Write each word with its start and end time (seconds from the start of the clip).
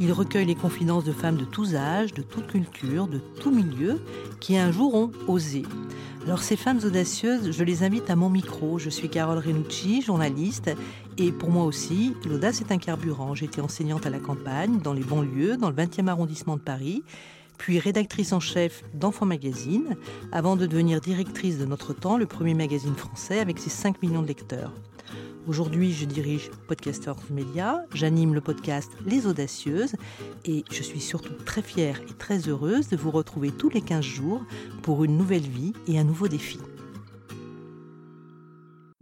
Il 0.00 0.12
recueille 0.12 0.46
les 0.46 0.56
confidences 0.56 1.04
de 1.04 1.12
femmes 1.12 1.36
de 1.36 1.44
tous 1.44 1.76
âges, 1.76 2.12
de 2.14 2.22
toute 2.22 2.48
culture, 2.48 3.06
de 3.06 3.18
tout 3.40 3.52
milieu, 3.52 4.00
qui 4.40 4.56
un 4.56 4.72
jour 4.72 4.94
ont 4.94 5.12
osé. 5.28 5.62
Alors 6.26 6.42
ces 6.42 6.56
femmes 6.56 6.80
audacieuses, 6.84 7.52
je 7.52 7.62
les 7.62 7.84
invite 7.84 8.10
à 8.10 8.16
mon 8.16 8.28
micro. 8.28 8.78
Je 8.78 8.90
suis 8.90 9.08
Carole 9.08 9.38
Renucci, 9.38 10.02
journaliste, 10.02 10.70
et 11.16 11.30
pour 11.30 11.50
moi 11.50 11.64
aussi, 11.64 12.14
l'audace 12.28 12.60
est 12.60 12.72
un 12.72 12.78
carburant. 12.78 13.36
J'étais 13.36 13.60
enseignante 13.60 14.04
à 14.04 14.10
la 14.10 14.18
campagne, 14.18 14.80
dans 14.80 14.94
les 14.94 15.04
banlieues, 15.04 15.56
dans 15.56 15.70
le 15.70 15.76
20e 15.76 16.08
arrondissement 16.08 16.56
de 16.56 16.62
Paris, 16.62 17.04
puis 17.56 17.78
rédactrice 17.78 18.32
en 18.32 18.40
chef 18.40 18.82
d'Enfants 18.94 19.26
Magazine, 19.26 19.96
avant 20.32 20.56
de 20.56 20.66
devenir 20.66 21.00
directrice 21.00 21.58
de 21.58 21.66
Notre 21.66 21.92
Temps, 21.92 22.16
le 22.16 22.26
premier 22.26 22.54
magazine 22.54 22.96
français 22.96 23.38
avec 23.38 23.60
ses 23.60 23.70
5 23.70 24.02
millions 24.02 24.22
de 24.22 24.28
lecteurs. 24.28 24.72
Aujourd'hui, 25.46 25.92
je 25.92 26.06
dirige 26.06 26.50
Podcasters 26.68 27.18
Media, 27.30 27.84
j'anime 27.92 28.32
le 28.32 28.40
podcast 28.40 28.90
Les 29.04 29.26
Audacieuses 29.26 29.92
et 30.46 30.64
je 30.72 30.82
suis 30.82 31.00
surtout 31.00 31.34
très 31.44 31.60
fière 31.60 32.00
et 32.00 32.14
très 32.14 32.48
heureuse 32.48 32.88
de 32.88 32.96
vous 32.96 33.10
retrouver 33.10 33.50
tous 33.50 33.68
les 33.68 33.82
15 33.82 34.02
jours 34.02 34.40
pour 34.82 35.04
une 35.04 35.18
nouvelle 35.18 35.42
vie 35.42 35.74
et 35.86 35.98
un 35.98 36.04
nouveau 36.04 36.28
défi. 36.28 36.56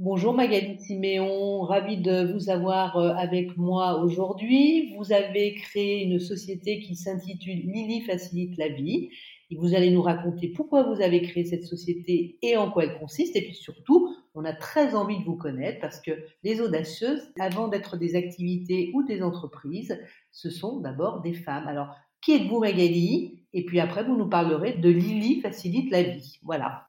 Bonjour 0.01 0.35
Magali 0.35 0.81
Siméon, 0.81 1.61
ravie 1.61 1.99
de 1.99 2.33
vous 2.33 2.51
avoir 2.51 2.97
euh, 2.97 3.15
avec 3.15 3.57
moi 3.57 4.03
aujourd'hui. 4.03 4.97
Vous 4.97 5.13
avez 5.13 5.55
créé 5.55 6.03
une 6.03 6.19
société 6.19 6.81
qui 6.81 6.97
s'intitule 6.97 7.71
Lily 7.73 8.01
facilite 8.01 8.57
la 8.59 8.69
vie 8.69 9.11
et 9.53 9.55
vous 9.55 9.77
allez 9.77 9.93
nous 9.93 10.03
raconter 10.03 10.49
pourquoi 10.49 10.83
vous 10.83 11.01
avez 11.01 11.23
créé 11.23 11.45
cette 11.45 11.63
société 11.63 12.37
et 12.43 12.57
en 12.57 12.73
quoi 12.73 12.83
elle 12.83 12.99
consiste 12.99 13.37
et 13.37 13.43
puis 13.43 13.55
surtout 13.55 14.13
on 14.35 14.45
a 14.45 14.53
très 14.53 14.95
envie 14.95 15.19
de 15.19 15.25
vous 15.25 15.37
connaître 15.37 15.81
parce 15.81 16.01
que 16.01 16.13
les 16.43 16.61
audacieuses, 16.61 17.33
avant 17.39 17.69
d'être 17.69 17.97
des 17.97 18.17
activités 18.17 18.91
ou 18.95 19.03
des 19.03 19.23
entreprises, 19.23 20.01
ce 20.31 20.51
sont 20.51 20.81
d'abord 20.81 21.21
des 21.21 21.35
femmes. 21.35 21.69
Alors, 21.69 21.95
qui 22.21 22.33
êtes-vous 22.33 22.61
Magali? 22.61 23.45
Et 23.53 23.65
puis 23.65 23.81
après, 23.81 24.05
vous 24.05 24.17
nous 24.17 24.29
parlerez 24.29 24.75
de 24.75 24.89
Lily 24.89 25.41
facilite 25.41 25.91
la 25.91 26.03
vie. 26.03 26.39
Voilà. 26.43 26.89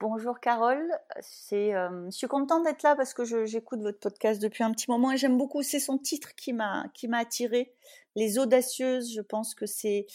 Bonjour 0.00 0.40
Carole, 0.40 0.90
c'est, 1.20 1.72
euh, 1.76 2.06
je 2.06 2.16
suis 2.16 2.26
contente 2.26 2.64
d'être 2.64 2.82
là 2.82 2.96
parce 2.96 3.14
que 3.14 3.24
j'écoute 3.44 3.80
votre 3.82 4.00
podcast 4.00 4.42
depuis 4.42 4.64
un 4.64 4.72
petit 4.72 4.90
moment 4.90 5.12
et 5.12 5.16
j'aime 5.16 5.38
beaucoup. 5.38 5.62
C'est 5.62 5.78
son 5.78 5.96
titre 5.96 6.34
qui 6.34 6.52
m'a 6.52 6.88
qui 6.92 7.06
m'a 7.06 7.18
attiré. 7.18 7.72
Les 8.16 8.36
audacieuses, 8.36 9.14
je 9.14 9.20
pense 9.20 9.54
que 9.54 9.64
c'est 9.64 10.06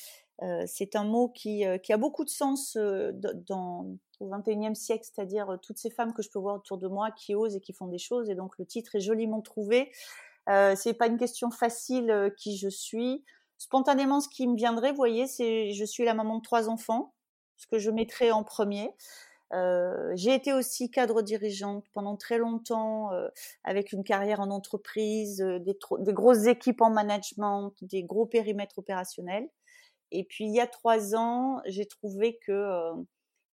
euh, 0.42 0.66
un 0.94 1.04
mot 1.06 1.30
qui, 1.30 1.66
euh, 1.66 1.78
qui, 1.78 1.94
a 1.94 1.98
beaucoup 1.98 2.26
de 2.26 2.30
sens 2.30 2.76
dans, 2.76 3.98
au 4.20 4.30
XXIe 4.30 4.76
siècle, 4.76 5.06
c'est-à-dire 5.06 5.58
toutes 5.62 5.78
ces 5.78 5.90
femmes 5.90 6.14
que 6.14 6.22
je 6.22 6.30
peux 6.30 6.40
voir 6.40 6.56
autour 6.56 6.78
de 6.78 6.88
moi 6.88 7.12
qui 7.12 7.36
osent 7.36 7.56
et 7.56 7.62
qui 7.62 7.74
font 7.74 7.88
des 7.88 7.98
choses. 7.98 8.30
Et 8.30 8.36
donc 8.36 8.58
le 8.58 8.66
titre 8.66 8.96
est 8.96 9.00
joliment 9.00 9.42
trouvé. 9.42 9.92
Euh, 10.50 10.76
c'est 10.76 10.94
pas 10.94 11.08
une 11.08 11.18
question 11.18 11.52
facile 11.52 12.34
qui 12.38 12.58
je 12.58 12.70
suis. 12.70 13.24
Spontanément, 13.58 14.22
ce 14.22 14.30
qui 14.30 14.48
me 14.48 14.56
viendrait, 14.56 14.92
vous 14.92 14.98
voyez, 14.98 15.28
c'est 15.28 15.72
je 15.72 15.86
suis 15.86 16.06
la 16.06 16.14
maman 16.14 16.38
de 16.38 16.42
trois 16.42 16.70
enfants, 16.70 17.14
ce 17.58 17.68
que 17.68 17.80
je 17.80 17.90
mettrais 17.90 18.32
en 18.32 18.44
premier. 18.44 18.94
Euh, 19.54 20.12
j'ai 20.16 20.34
été 20.34 20.52
aussi 20.54 20.92
cadre 20.92 21.22
dirigeante 21.22 21.86
pendant 21.94 22.18
très 22.18 22.38
longtemps, 22.38 23.14
euh, 23.14 23.30
avec 23.64 23.94
une 23.94 24.04
carrière 24.04 24.40
en 24.42 24.52
entreprise, 24.52 25.38
des, 25.40 25.78
grosses 26.14 26.48
équipes 26.48 26.82
en 26.82 26.90
management, 26.90 27.74
des 27.82 28.04
gros 28.04 28.26
périmètres 28.26 28.78
opérationnels. 28.80 29.50
Et 30.12 30.24
puis 30.24 30.46
il 30.46 30.54
y 30.54 30.60
a 30.60 30.68
trois 30.68 31.16
ans, 31.16 31.62
j'ai 31.66 31.86
trouvé 31.86 32.40
que 32.46 32.52
euh, 32.52 32.94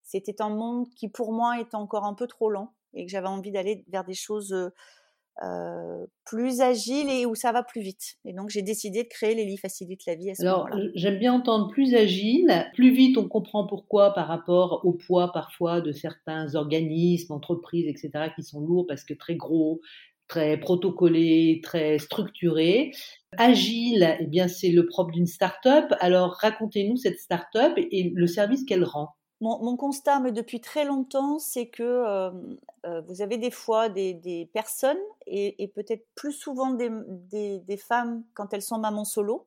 c'était 0.05 0.41
un 0.41 0.49
monde 0.49 0.87
qui 0.95 1.09
pour 1.09 1.33
moi 1.33 1.59
était 1.59 1.75
encore 1.75 2.05
un 2.05 2.13
peu 2.13 2.27
trop 2.27 2.49
lent 2.49 2.73
et 2.93 3.05
que 3.05 3.11
j'avais 3.11 3.27
envie 3.27 3.51
d'aller 3.51 3.83
vers 3.89 4.05
des 4.05 4.13
choses 4.13 4.71
euh, 5.43 6.05
plus 6.25 6.61
agiles 6.61 7.09
et 7.09 7.25
où 7.25 7.35
ça 7.35 7.51
va 7.51 7.63
plus 7.63 7.81
vite. 7.81 8.15
Et 8.23 8.31
donc 8.31 8.49
j'ai 8.49 8.61
décidé 8.61 9.03
de 9.03 9.09
créer 9.09 9.35
les 9.35 9.45
lits 9.45 9.57
facilite 9.57 10.05
la 10.05 10.15
vie 10.15 10.29
à 10.29 10.35
ce 10.35 10.43
Alors 10.43 10.69
j'aime 10.93 11.17
bien 11.17 11.33
entendre 11.33 11.69
plus 11.69 11.95
agile, 11.95 12.67
plus 12.73 12.93
vite 12.93 13.17
on 13.17 13.27
comprend 13.27 13.67
pourquoi 13.67 14.13
par 14.13 14.27
rapport 14.27 14.81
au 14.85 14.93
poids 14.93 15.33
parfois 15.33 15.81
de 15.81 15.91
certains 15.91 16.55
organismes, 16.55 17.33
entreprises, 17.33 17.87
etc. 17.87 18.31
qui 18.35 18.43
sont 18.43 18.61
lourds 18.61 18.85
parce 18.87 19.03
que 19.03 19.13
très 19.13 19.35
gros, 19.35 19.81
très 20.27 20.57
protocolé, 20.57 21.59
très 21.63 21.97
structuré. 21.97 22.91
Agile, 23.37 24.15
eh 24.19 24.27
bien, 24.27 24.47
c'est 24.47 24.69
le 24.69 24.85
propre 24.85 25.11
d'une 25.11 25.25
start-up. 25.25 25.91
Alors, 25.99 26.37
racontez-nous 26.39 26.95
cette 26.95 27.19
start-up 27.19 27.73
et 27.77 28.11
le 28.13 28.27
service 28.27 28.63
qu'elle 28.63 28.85
rend. 28.85 29.09
Mon, 29.41 29.75
constat, 29.75 30.21
mais 30.21 30.31
depuis 30.31 30.61
très 30.61 30.85
longtemps, 30.85 31.39
c'est 31.39 31.67
que 31.67 31.83
euh, 31.83 33.01
vous 33.01 33.21
avez 33.21 33.37
des 33.37 33.51
fois 33.51 33.89
des, 33.89 34.49
personnes, 34.53 34.97
et, 35.27 35.71
peut-être 35.75 36.07
plus 36.15 36.31
souvent 36.31 36.71
des, 36.71 37.77
femmes 37.77 38.23
quand 38.33 38.53
elles 38.53 38.61
sont 38.61 38.79
mamans 38.79 39.03
solo, 39.03 39.45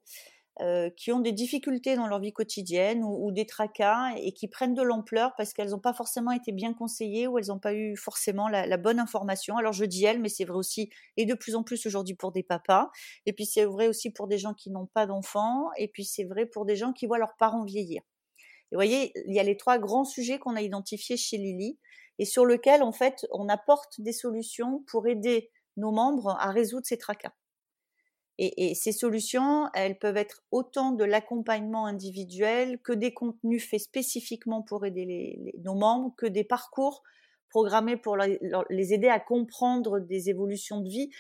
euh, 0.60 0.90
qui 0.90 1.12
ont 1.12 1.20
des 1.20 1.30
difficultés 1.30 1.94
dans 1.94 2.08
leur 2.08 2.18
vie 2.18 2.32
quotidienne 2.32 3.04
ou, 3.04 3.30
des 3.30 3.46
tracas 3.46 4.10
et 4.16 4.32
qui 4.32 4.48
prennent 4.48 4.74
de 4.74 4.82
l'ampleur 4.82 5.32
parce 5.36 5.52
qu'elles 5.52 5.70
n'ont 5.70 5.78
pas 5.78 5.92
forcément 5.92 6.32
été 6.32 6.50
bien 6.50 6.74
conseillées 6.74 7.28
ou 7.28 7.38
elles 7.38 7.46
n'ont 7.46 7.60
pas 7.60 7.74
eu 7.74 7.96
forcément 7.96 8.48
la, 8.48 8.76
bonne 8.76 8.98
information. 8.98 9.56
Alors 9.56 9.72
je 9.72 9.84
dis 9.84 10.04
elles, 10.04 10.20
mais 10.20 10.28
c'est 10.28 10.44
vrai 10.44 10.58
aussi 10.58 10.90
et 11.16 11.26
de 11.26 11.34
plus 11.34 11.54
en 11.54 11.62
plus 11.62 11.86
aujourd'hui 11.86 12.16
pour 12.16 12.32
des 12.32 12.42
papas. 12.42 12.90
Et 13.24 13.32
puis 13.32 13.46
c'est 13.46 13.66
vrai 13.66 13.86
aussi 13.86 14.10
pour 14.10 14.26
des 14.26 14.38
gens 14.38 14.52
qui 14.52 14.70
n'ont 14.70 14.86
pas 14.86 15.06
d'enfants. 15.06 15.68
Et 15.76 15.86
puis 15.86 16.04
c'est 16.04 16.24
vrai 16.24 16.44
pour 16.44 16.64
des 16.64 16.74
gens 16.74 16.92
qui 16.92 17.06
voient 17.06 17.18
leurs 17.18 17.36
parents 17.36 17.64
vieillir. 17.64 18.02
Vous 18.70 18.76
voyez, 18.76 19.12
il 19.26 19.34
y 19.34 19.40
a 19.40 19.42
les 19.42 19.56
trois 19.56 19.78
grands 19.78 20.04
sujets 20.04 20.38
qu'on 20.38 20.56
a 20.56 20.62
identifiés 20.62 21.16
chez 21.16 21.38
Lily 21.38 21.78
et 22.18 22.24
sur 22.24 22.44
lesquels 22.44 22.82
en 22.82 22.92
fait 22.92 23.26
on 23.32 23.48
apporte 23.48 24.00
des 24.00 24.12
solutions 24.12 24.84
pour 24.86 25.06
aider 25.06 25.50
nos 25.76 25.92
membres 25.92 26.36
à 26.40 26.50
résoudre 26.50 26.86
ces 26.86 26.98
tracas. 26.98 27.32
Et, 28.40 28.76
ces 28.76 28.92
solutions, 28.92 29.68
elles 29.74 29.98
peuvent 29.98 30.16
être 30.16 30.44
autant 30.52 30.92
de 30.92 31.02
l'accompagnement 31.02 31.86
individuel 31.86 32.80
que 32.82 32.92
des 32.92 33.12
contenus 33.12 33.68
faits 33.68 33.80
spécifiquement 33.80 34.62
pour 34.62 34.86
aider 34.86 35.52
nos 35.64 35.74
membres, 35.74 36.14
que 36.16 36.26
des 36.26 36.44
parcours 36.44 37.02
programmés 37.50 37.96
pour 37.96 38.16
les 38.16 38.94
aider 38.94 39.08
à 39.08 39.18
comprendre 39.18 39.98
des 39.98 40.30
évolutions 40.30 40.80
de 40.80 40.88
vie, 40.88 41.10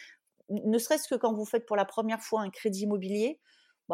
ne 0.48 0.78
serait-ce 0.78 1.08
que 1.08 1.16
quand 1.16 1.34
vous 1.34 1.44
faites 1.44 1.66
pour 1.66 1.74
la 1.74 1.84
première 1.84 2.22
fois 2.22 2.42
un 2.42 2.50
crédit 2.50 2.82
immobilier, 2.82 3.40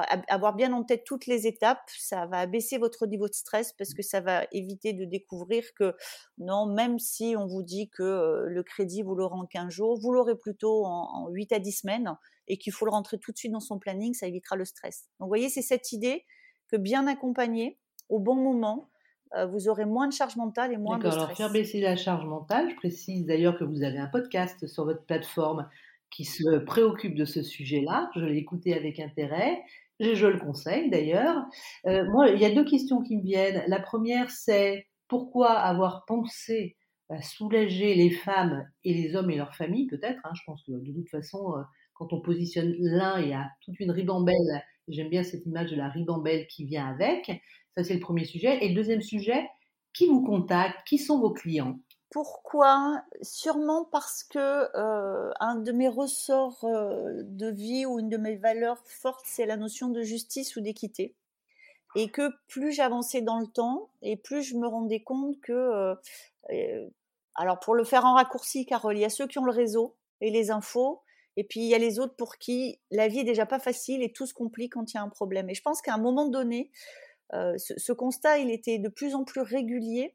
avoir 0.03 0.55
bien 0.55 0.73
en 0.73 0.83
tête 0.83 1.05
toutes 1.05 1.27
les 1.27 1.47
étapes, 1.47 1.89
ça 1.97 2.27
va 2.27 2.41
abaisser 2.41 2.79
votre 2.79 3.07
niveau 3.07 3.29
de 3.29 3.35
stress 3.35 3.73
parce 3.73 3.95
que 3.95 4.03
ça 4.03 4.21
va 4.21 4.45
éviter 4.51 4.93
de 4.93 5.05
découvrir 5.05 5.63
que 5.79 5.95
non, 6.39 6.67
même 6.67 6.99
si 6.99 7.37
on 7.39 7.47
vous 7.47 7.63
dit 7.63 7.91
que 7.91 8.03
euh, 8.03 8.47
le 8.49 8.63
crédit, 8.63 9.03
vous 9.03 9.15
l'aurez 9.15 9.37
en 9.37 9.47
15 9.47 9.73
jours, 9.73 9.99
vous 10.01 10.13
l'aurez 10.13 10.37
plutôt 10.37 10.85
en, 10.85 11.27
en 11.27 11.29
8 11.29 11.53
à 11.53 11.59
10 11.61 11.73
semaines 11.73 12.17
et 12.49 12.59
qu'il 12.59 12.73
faut 12.73 12.85
le 12.85 12.91
rentrer 12.91 13.19
tout 13.19 13.33
de 13.33 13.37
suite 13.37 13.53
dans 13.53 13.61
son 13.61 13.79
planning, 13.79 14.15
ça 14.15 14.27
évitera 14.27 14.57
le 14.57 14.65
stress. 14.65 15.09
Donc 15.19 15.27
vous 15.27 15.31
voyez, 15.31 15.49
c'est 15.49 15.63
cette 15.63 15.93
idée 15.93 16.25
que 16.69 16.77
bien 16.77 17.07
accompagné, 17.07 17.79
au 18.09 18.19
bon 18.19 18.35
moment, 18.35 18.91
euh, 19.37 19.47
vous 19.47 19.69
aurez 19.69 19.85
moins 19.85 20.09
de 20.09 20.13
charge 20.13 20.37
mentale 20.37 20.73
et 20.73 20.77
moins 20.77 20.99
de 20.99 21.09
stress. 21.09 21.23
Alors 21.23 21.37
faire 21.37 21.53
baisser 21.53 21.81
la 21.81 21.97
charge 21.97 22.25
mentale, 22.25 22.71
je 22.71 22.77
précise 22.77 23.27
d'ailleurs 23.27 23.59
que 23.59 23.65
vous 23.65 23.83
avez 23.83 23.99
un 23.99 24.07
podcast 24.07 24.67
sur 24.67 24.85
votre 24.85 25.05
plateforme 25.05 25.69
qui 26.11 26.25
se 26.25 26.59
préoccupe 26.59 27.17
de 27.17 27.25
ce 27.25 27.43
sujet-là. 27.43 28.11
Je 28.15 28.25
l'ai 28.25 28.37
écouté 28.37 28.75
avec 28.75 29.01
intérêt. 29.01 29.63
Je, 30.01 30.27
le 30.27 30.39
conseille 30.39 30.91
d'ailleurs. 30.91 31.45
Euh, 31.87 32.05
moi, 32.11 32.29
il 32.29 32.41
y 32.41 32.45
a 32.45 32.51
deux 32.51 32.65
questions 32.65 33.03
qui 33.03 33.17
me 33.17 33.23
viennent. 33.23 33.63
La 33.69 33.81
première, 33.81 34.31
c'est 34.31 34.87
pourquoi 35.09 35.53
avoir 35.53 36.05
pensé 36.07 36.77
à 37.11 37.23
soulager 37.23 37.95
les 37.95 38.11
femmes 38.11 38.67
et 38.83 38.95
les 38.95 39.15
hommes 39.15 39.31
et 39.31 39.37
leurs 39.37 39.55
familles, 39.55 39.87
peut-être. 39.87 40.21
Hein, 40.25 40.33
je 40.35 40.43
pense 40.47 40.65
que 40.65 40.73
de 40.73 40.93
toute 40.93 41.11
façon, 41.11 41.55
euh, 41.57 41.63
quand 41.95 42.13
on 42.13 42.21
positionne 42.21 42.75
l'un, 42.79 43.21
il 43.21 43.29
y 43.29 43.35
a 43.35 43.49
toute 43.65 43.79
une 43.79 43.93
ribambelle. 43.93 44.63
J'aime 44.89 45.11
bien 45.11 45.23
cette 45.23 45.47
image 45.47 45.71
de 45.71 45.77
la 45.77 45.89
ribambelle 45.89 46.47
qui 46.49 46.65
vient 46.65 46.89
avec. 46.89 47.31
Ça, 47.75 47.85
c'est 47.85 47.95
le 47.95 48.01
premier 48.01 48.25
sujet. 48.25 48.65
Et 48.65 48.71
le 48.71 48.75
deuxième 48.75 49.03
sujet, 49.03 49.47
qui 49.93 50.07
vous 50.07 50.25
contacte? 50.25 50.87
Qui 50.87 50.99
sont 50.99 51.21
vos 51.21 51.33
clients? 51.33 51.79
Pourquoi? 52.15 53.03
Sûrement 53.23 53.85
parce 53.87 54.23
que 54.23 54.39
euh, 54.39 55.33
un 55.41 55.57
de 55.57 55.73
mes 55.73 55.89
ressorts 55.89 56.63
euh, 56.63 57.23
de 57.25 57.51
vie 57.51 57.87
ou 57.87 57.99
une 57.99 58.09
de 58.09 58.17
mes 58.17 58.37
valeurs 58.37 58.79
fortes, 58.87 59.25
c'est 59.27 59.47
la 59.47 59.57
notion 59.57 59.89
de 59.89 60.01
justice 60.01 60.55
ou 60.55 60.61
d'équité. 60.61 61.17
et 61.97 62.09
que 62.09 62.31
plus 62.47 62.71
j'avançais 62.71 63.21
dans 63.21 63.41
le 63.41 63.49
temps 63.49 63.91
et 64.01 64.17
plus 64.17 64.43
je 64.43 64.57
me 64.57 64.69
rendais 64.69 65.01
compte 65.01 65.41
que, 65.41 65.97
alors 67.35 67.59
pour 67.59 67.75
le 67.75 67.83
faire 67.83 68.05
en 68.05 68.15
raccourci, 68.15 68.65
Carole, 68.65 68.97
il 68.97 69.01
y 69.01 69.05
a 69.05 69.11
ceux 69.11 69.27
qui 69.27 69.41
ont 69.41 69.45
le 69.45 69.51
réseau 69.51 69.97
et 70.21 70.31
les 70.31 70.53
infos, 70.53 71.03
et 71.37 71.43
puis 71.43 71.63
il 71.63 71.67
y 71.67 71.75
a 71.75 71.79
les 71.79 71.99
autres 71.99 72.15
pour 72.15 72.39
qui 72.39 72.79
la 72.93 73.09
vie 73.09 73.21
est 73.21 73.25
déjà 73.25 73.45
pas 73.45 73.59
facile 73.59 74.05
et 74.05 74.13
tout 74.13 74.27
se 74.27 74.35
complique 74.35 74.75
quand 74.75 74.93
il 74.93 74.97
y 74.97 75.01
a 75.01 75.03
un 75.03 75.09
problème. 75.09 75.51
Et 75.51 75.55
je 75.55 75.63
pense 75.63 75.83
qu'à 75.83 75.95
un 75.95 75.99
moment 75.99 76.29
donné, 76.29 76.71
ce, 77.33 77.75
ce, 77.77 77.93
constat, 77.93 78.39
il 78.39 78.53
était 78.53 78.79
de 78.79 78.89
plus 78.89 79.17
en 79.17 79.25
plus 79.25 79.41
régulier 79.41 80.15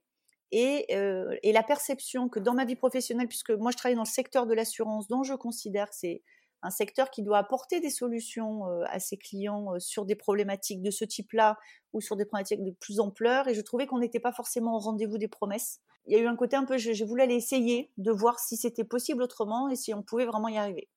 et, 0.52 0.86
euh, 0.96 1.36
et, 1.44 1.52
la 1.52 1.64
perception 1.64 2.28
que 2.28 2.40
dans 2.40 2.54
ma 2.54 2.66
vie 2.66 2.76
professionnelle, 2.76 3.28
puisque 3.28 3.52
moi 3.52 3.72
je 3.72 3.78
travaille 3.78 3.96
dans 3.96 4.04
le 4.04 4.08
secteur 4.08 4.48
de 4.48 4.54
l'assurance, 4.54 5.08
dont 5.08 5.24
je 5.24 5.34
considère 5.34 5.90
que 5.90 5.96
c'est 5.96 6.24
un 6.62 6.72
secteur 6.72 7.10
qui 7.12 7.24
doit 7.24 7.38
apporter 7.38 7.80
des 7.80 7.90
solutions 7.90 8.68
euh, 8.68 8.84
à 8.88 9.00
ses 9.00 9.18
clients 9.18 9.76
euh, 9.76 9.80
sur 9.80 10.06
des 10.06 10.16
problématiques 10.16 10.82
de 10.82 10.92
ce 10.92 11.06
type-là 11.06 11.58
ou 11.94 12.02
sur 12.02 12.16
des 12.16 12.26
problématiques 12.26 12.64
de 12.64 12.72
plus 12.72 13.00
ampleur, 13.00 13.48
et 13.48 13.54
je 13.54 13.62
trouvais 13.62 13.88
qu'on 13.88 14.00
n'était 14.00 14.20
pas 14.20 14.32
forcément 14.32 14.76
au 14.76 14.80
rendez-vous 14.80 15.18
des 15.18 15.28
promesses. 15.28 15.80
Il 16.06 16.14
y 16.14 16.20
a 16.20 16.20
eu 16.20 16.28
un 16.28 16.36
côté 16.36 16.56
un 16.56 16.66
peu, 16.66 16.78
j'ai 16.78 17.06
voulu 17.06 17.22
aller 17.22 17.36
essayer 17.36 17.92
de 17.98 18.12
voir 18.12 18.40
si 18.40 18.58
c'était 18.58 18.84
possible 18.84 19.22
autrement 19.22 19.70
et 19.70 19.76
si 19.76 19.94
on 19.94 20.02
pouvait 20.02 20.26
vraiment 20.26 20.48
y 20.48 20.58
arriver. 20.58 20.90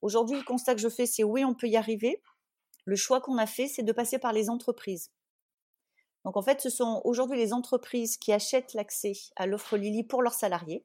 Aujourd'hui, 0.00 0.38
le 0.38 0.44
constat 0.44 0.74
que 0.74 0.80
je 0.80 0.88
fais, 0.88 1.06
c'est 1.06 1.24
oui, 1.24 1.44
on 1.44 1.54
peut 1.54 1.66
y 1.66 1.76
arriver. 1.76 2.22
Le 2.84 2.96
choix 2.96 3.20
qu'on 3.20 3.36
a 3.36 3.46
fait, 3.46 3.66
c'est 3.66 3.82
de 3.82 3.92
passer 3.92 4.18
par 4.18 4.32
les 4.32 4.48
entreprises. 4.48 5.10
Donc 6.24 6.36
en 6.36 6.42
fait, 6.42 6.60
ce 6.60 6.70
sont 6.70 7.00
aujourd'hui 7.04 7.38
les 7.38 7.52
entreprises 7.52 8.16
qui 8.16 8.32
achètent 8.32 8.74
l'accès 8.74 9.12
à 9.36 9.46
l'offre 9.46 9.76
Lily 9.76 10.04
pour 10.04 10.22
leurs 10.22 10.34
salariés. 10.34 10.84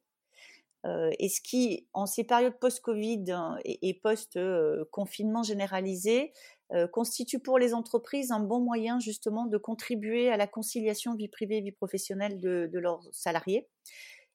Euh, 0.86 1.12
et 1.18 1.30
ce 1.30 1.40
qui, 1.42 1.88
en 1.94 2.06
ces 2.06 2.24
périodes 2.24 2.60
post-Covid 2.60 3.32
hein, 3.32 3.58
et, 3.64 3.94
post-confinement 3.94 5.44
généralisé, 5.44 6.34
euh, 6.74 6.88
constitue 6.88 7.40
pour 7.40 7.58
les 7.58 7.74
entreprises 7.74 8.32
un 8.32 8.42
bon 8.42 8.60
moyen 8.60 9.00
justement 9.00 9.46
de 9.46 9.58
contribuer 9.58 10.30
à 10.30 10.38
la 10.38 10.48
conciliation 10.48 11.16
vie 11.16 11.30
privée 11.30 11.62
vie 11.62 11.72
professionnelle 11.72 12.40
de 12.40 12.80
leurs 12.80 13.08
salariés 13.12 13.70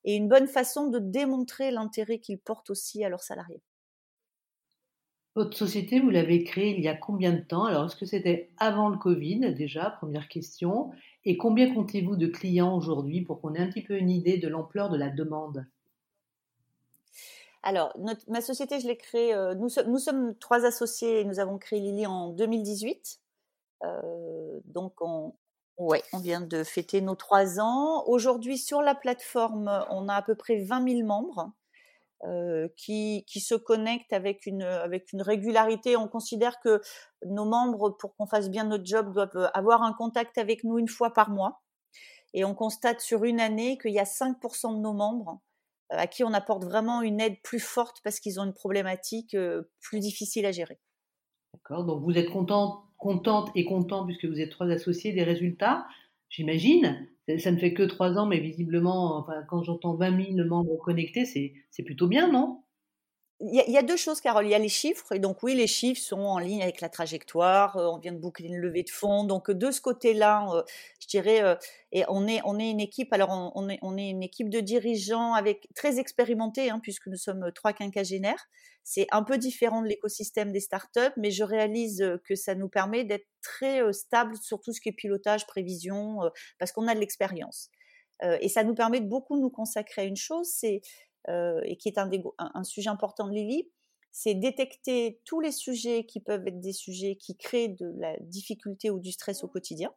et 0.05 0.15
une 0.15 0.29
bonne 0.29 0.47
façon 0.47 0.89
de 0.89 0.99
démontrer 0.99 1.71
l'intérêt 1.71 2.19
qu'ils 2.19 2.39
portent 2.39 2.71
aussi 2.71 3.05
à 3.05 3.09
leurs 3.09 3.23
salariés. 3.23 3.61
Votre 5.39 5.57
société, 5.57 6.01
vous 6.01 6.11
l'avez 6.11 6.43
créée 6.43 6.77
il 6.77 6.83
y 6.83 6.89
a 6.89 6.97
combien 6.97 7.33
de 7.33 7.39
temps? 7.39 7.67
Alors, 7.67 7.85
est-ce 7.85 7.95
que 7.95 8.07
c'était 8.07 8.51
avant 8.57 8.89
le 8.89 8.99
Covid? 8.99 9.55
Déjà 9.55 9.89
Première 9.89 10.27
question. 10.27 10.91
Et 11.25 11.37
combien 11.37 11.73
comptez-vous 11.73 12.17
de 12.17 12.27
clients 12.27 12.77
aujourd'hui 12.77 13.21
pour 13.21 13.41
qu'on 13.41 13.55
ait 13.55 13.61
un 13.61 13.69
petit 13.69 13.85
peu 13.85 13.97
une 13.97 14.11
idée 14.11 14.39
de 14.39 14.49
l'ampleur 14.49 14.91
de 14.91 14.97
la 14.97 15.11
demande? 15.11 15.65
Alors, 17.63 17.97
ma 18.27 18.41
société, 18.41 18.81
je 18.81 18.89
l'ai 18.89 18.97
créée, 18.97 19.33
euh, 19.33 19.55
nous, 19.55 19.69
sommes 19.69 20.35
trois 20.41 20.65
associés 20.65 21.25
nous 21.25 21.39
avons 21.39 21.57
créé 21.57 21.79
Lily 21.79 22.07
en 22.09 22.31
2018. 22.31 23.21
Euh, 23.85 24.59
donc, 24.65 25.01
on, 25.01 25.35
ouais, 25.77 26.03
on 26.13 26.19
vient 26.19 26.41
de 26.41 26.65
fêter 26.65 27.01
nos 27.01 27.15
trois 27.15 27.61
ans. 27.61 28.03
Aujourd'hui, 28.09 28.59
sur 28.59 28.83
la 28.83 28.97
plateforme, 28.97 29.87
on 29.89 30.09
a 30.09 30.15
à 30.15 30.23
peu 30.23 30.35
près 30.35 30.65
20 30.65 30.97
000 30.97 31.07
membres. 31.07 31.53
Euh, 32.25 32.67
qui, 32.77 33.25
qui, 33.29 33.39
se 33.39 33.55
connectent 33.55 34.13
avec 34.13 34.45
une, 34.47 34.65
avec 34.65 35.13
une 35.13 35.23
régularité. 35.23 35.97
On 35.97 36.09
considère 36.09 36.59
que 36.59 36.81
nos 37.25 37.45
membres, 37.45 37.91
pour 37.91 38.17
qu'on 38.17 38.27
fasse 38.27 38.51
bien 38.51 38.65
notre 38.65 38.85
job, 38.85 39.13
doivent 39.13 39.53
avoir 39.55 39.85
un 39.85 39.93
contact 39.93 40.37
avec 40.37 40.65
nous 40.65 40.79
une 40.79 40.89
fois 40.89 41.13
par 41.13 41.31
mois. 41.31 41.63
Et 42.35 42.45
on 42.45 42.57
constate 42.57 43.01
sur 43.01 43.23
une 43.23 43.39
année 43.39 43.79
qu'il 43.79 43.93
y 43.93 44.01
a 44.01 44.05
5% 44.05 44.75
de 44.75 44.81
nos 44.81 44.95
membres 44.95 45.41
euh, 45.93 45.97
à 45.97 46.09
qui 46.09 46.25
on 46.25 46.33
apporte 46.33 46.65
vraiment 46.65 47.03
une 47.03 47.21
aide 47.21 47.41
plus 47.45 47.61
forte 47.61 47.99
parce 48.03 48.19
qu'ils 48.19 48.41
ont 48.41 48.45
une 48.45 48.53
problématique 48.53 49.35
euh, 49.35 49.71
plus 49.81 50.01
difficile 50.01 50.45
à 50.45 50.51
gérer. 50.51 50.81
D'accord, 51.55 51.85
donc 51.85 52.03
vous 52.03 52.19
êtes 52.19 52.31
contente, 52.31 52.83
contente 52.97 53.51
et 53.55 53.65
content 53.65 54.05
puisque 54.05 54.25
vous 54.25 54.41
êtes 54.41 54.51
trois 54.51 54.67
associés 54.67 55.13
des 55.13 55.23
résultats, 55.23 55.87
j'imagine. 56.31 57.09
Ça 57.39 57.51
ne 57.51 57.59
fait 57.59 57.75
que 57.75 57.83
trois 57.83 58.17
ans, 58.19 58.27
mais 58.27 58.41
visiblement, 58.41 59.27
quand 59.49 59.63
j'entends 59.63 59.95
20 59.97 60.11
000 60.11 60.45
membres 60.47 60.77
connectés, 60.79 61.25
c'est 61.27 61.83
plutôt 61.85 62.09
bien, 62.09 62.31
non? 62.33 62.63
Il 63.41 63.71
y, 63.71 63.79
a, 63.79 63.83
deux 63.85 63.97
choses, 63.97 64.21
Carole. 64.21 64.47
Il 64.47 64.51
y 64.51 64.55
a 64.55 64.59
les 64.59 64.69
chiffres, 64.69 65.13
et 65.13 65.21
donc 65.21 65.45
oui, 65.45 65.55
les 65.55 65.69
chiffres 65.69 66.01
sont 66.01 66.19
en 66.19 66.39
ligne 66.39 66.61
avec 66.61 66.81
la 66.81 66.89
trajectoire. 66.89 67.77
Euh, 67.77 67.87
on 67.87 67.99
vient 67.99 68.11
de 68.11 68.19
boucler 68.19 68.49
une 68.49 68.57
levée 68.57 68.83
de 68.83 68.91
fonds, 68.91 69.23
donc 69.23 69.53
de 69.53 69.71
ce 69.71 69.81
côté-là, 69.81 70.49
euh, 70.53 70.63
je 71.01 71.07
dirais, 71.07 71.43
euh, 71.45 71.55
et 71.93 72.03
on 72.09 72.27
est 72.27 72.41
on 72.45 72.59
est 72.59 72.69
une 72.69 72.81
équipe. 72.81 73.13
Alors 73.13 73.31
on, 73.55 73.69
est 73.69 73.79
on 73.83 73.97
est 73.97 74.11
une 74.11 74.25
équipe 74.25 74.51
de 74.51 74.59
dirigeants 74.59 75.35
avec 75.35 75.69
très 75.77 76.01
expérimentés, 76.01 76.71
hein, 76.71 76.81
puisque 76.83 77.07
nous 77.07 77.17
sommes 77.17 77.53
trois 77.55 77.73
quinquagénaires. 77.73 78.49
C'est 78.83 79.07
un 79.13 79.23
peu 79.23 79.39
différent 79.39 79.83
de 79.83 79.87
l'écosystème 79.87 80.51
des 80.51 80.61
startups, 80.61 81.13
mais 81.17 81.31
je 81.31 81.45
réalise 81.45 82.19
que 82.25 82.35
ça 82.35 82.57
nous 82.57 82.69
permet 82.69 83.05
d'être 83.05 83.27
très 83.43 83.93
stable 83.93 84.35
sur 84.37 84.61
tout 84.61 84.73
ce 84.73 84.81
qui 84.81 84.89
est 84.89 84.93
pilotage, 84.93 85.47
prévision, 85.47 86.21
parce 86.59 86.73
qu'on 86.73 86.89
a 86.89 86.95
de 86.95 87.01
l'expérience. 87.01 87.71
et 88.23 88.49
ça 88.49 88.65
nous 88.65 88.75
permet 88.75 89.01
de 89.01 89.07
beaucoup 89.07 89.39
nous 89.39 89.51
consacrer 89.51 90.03
à 90.03 90.05
une 90.07 90.17
chose, 90.17 90.49
c'est 90.51 90.81
euh, 90.81 91.08
et 91.27 91.77
qui 91.77 91.89
est 91.89 91.99
un, 91.99 92.11
un, 92.39 92.65
sujet 92.65 92.89
important 92.89 93.27
de 93.27 93.33
Lily, 93.33 93.69
c'est 94.11 94.35
détecter 94.35 95.21
tous 95.25 95.41
les 95.41 95.53
sujets 95.53 96.05
qui 96.07 96.21
peuvent 96.21 96.47
être 96.47 96.61
des 96.61 96.73
sujets 96.73 97.17
qui 97.17 97.37
créent 97.37 97.69
de 97.69 97.93
la 97.99 98.17
difficulté 98.21 98.91
ou 98.91 98.99
du 98.99 99.13
stress 99.13 99.45
au 99.45 99.49
quotidien. 99.49 99.93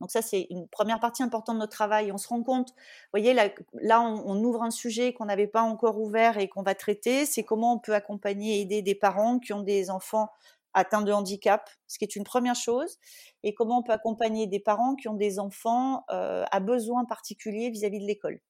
Donc 0.00 0.10
ça, 0.10 0.20
c'est 0.20 0.46
une 0.50 0.68
première 0.68 1.00
partie 1.00 1.22
importante 1.22 1.56
de 1.56 1.60
notre 1.60 1.72
travail. 1.72 2.12
On 2.12 2.18
se 2.18 2.28
rend 2.28 2.42
compte, 2.42 2.70
vous 2.70 3.12
voyez, 3.12 3.32
là, 3.32 3.48
là 3.74 4.02
on, 4.02 4.42
ouvre 4.42 4.62
un 4.62 4.70
sujet 4.70 5.12
qu'on 5.12 5.24
n'avait 5.24 5.46
pas 5.46 5.62
encore 5.62 5.98
ouvert 5.98 6.38
et 6.38 6.48
qu'on 6.48 6.62
va 6.62 6.74
traiter. 6.74 7.24
C'est 7.24 7.44
comment 7.44 7.74
on 7.74 7.78
peut 7.78 7.94
accompagner 7.94 8.58
et 8.58 8.60
aider 8.62 8.82
des 8.82 8.94
parents 8.94 9.38
qui 9.38 9.52
ont 9.52 9.62
des 9.62 9.90
enfants 9.90 10.28
atteints 10.74 11.02
de 11.02 11.12
handicap, 11.12 11.70
ce 11.86 11.98
qui 11.98 12.04
est 12.04 12.16
une 12.16 12.24
première 12.24 12.54
chose, 12.54 12.98
et 13.42 13.54
comment 13.54 13.78
on 13.78 13.82
peut 13.82 13.92
accompagner 13.92 14.46
des 14.46 14.60
parents 14.60 14.94
qui 14.94 15.08
ont 15.08 15.14
des 15.14 15.38
enfants 15.38 16.04
euh, 16.10 16.44
à 16.50 16.60
besoins 16.60 17.06
particuliers 17.06 17.70
vis-à-vis 17.70 18.00
de 18.00 18.04
l'école. 18.04 18.40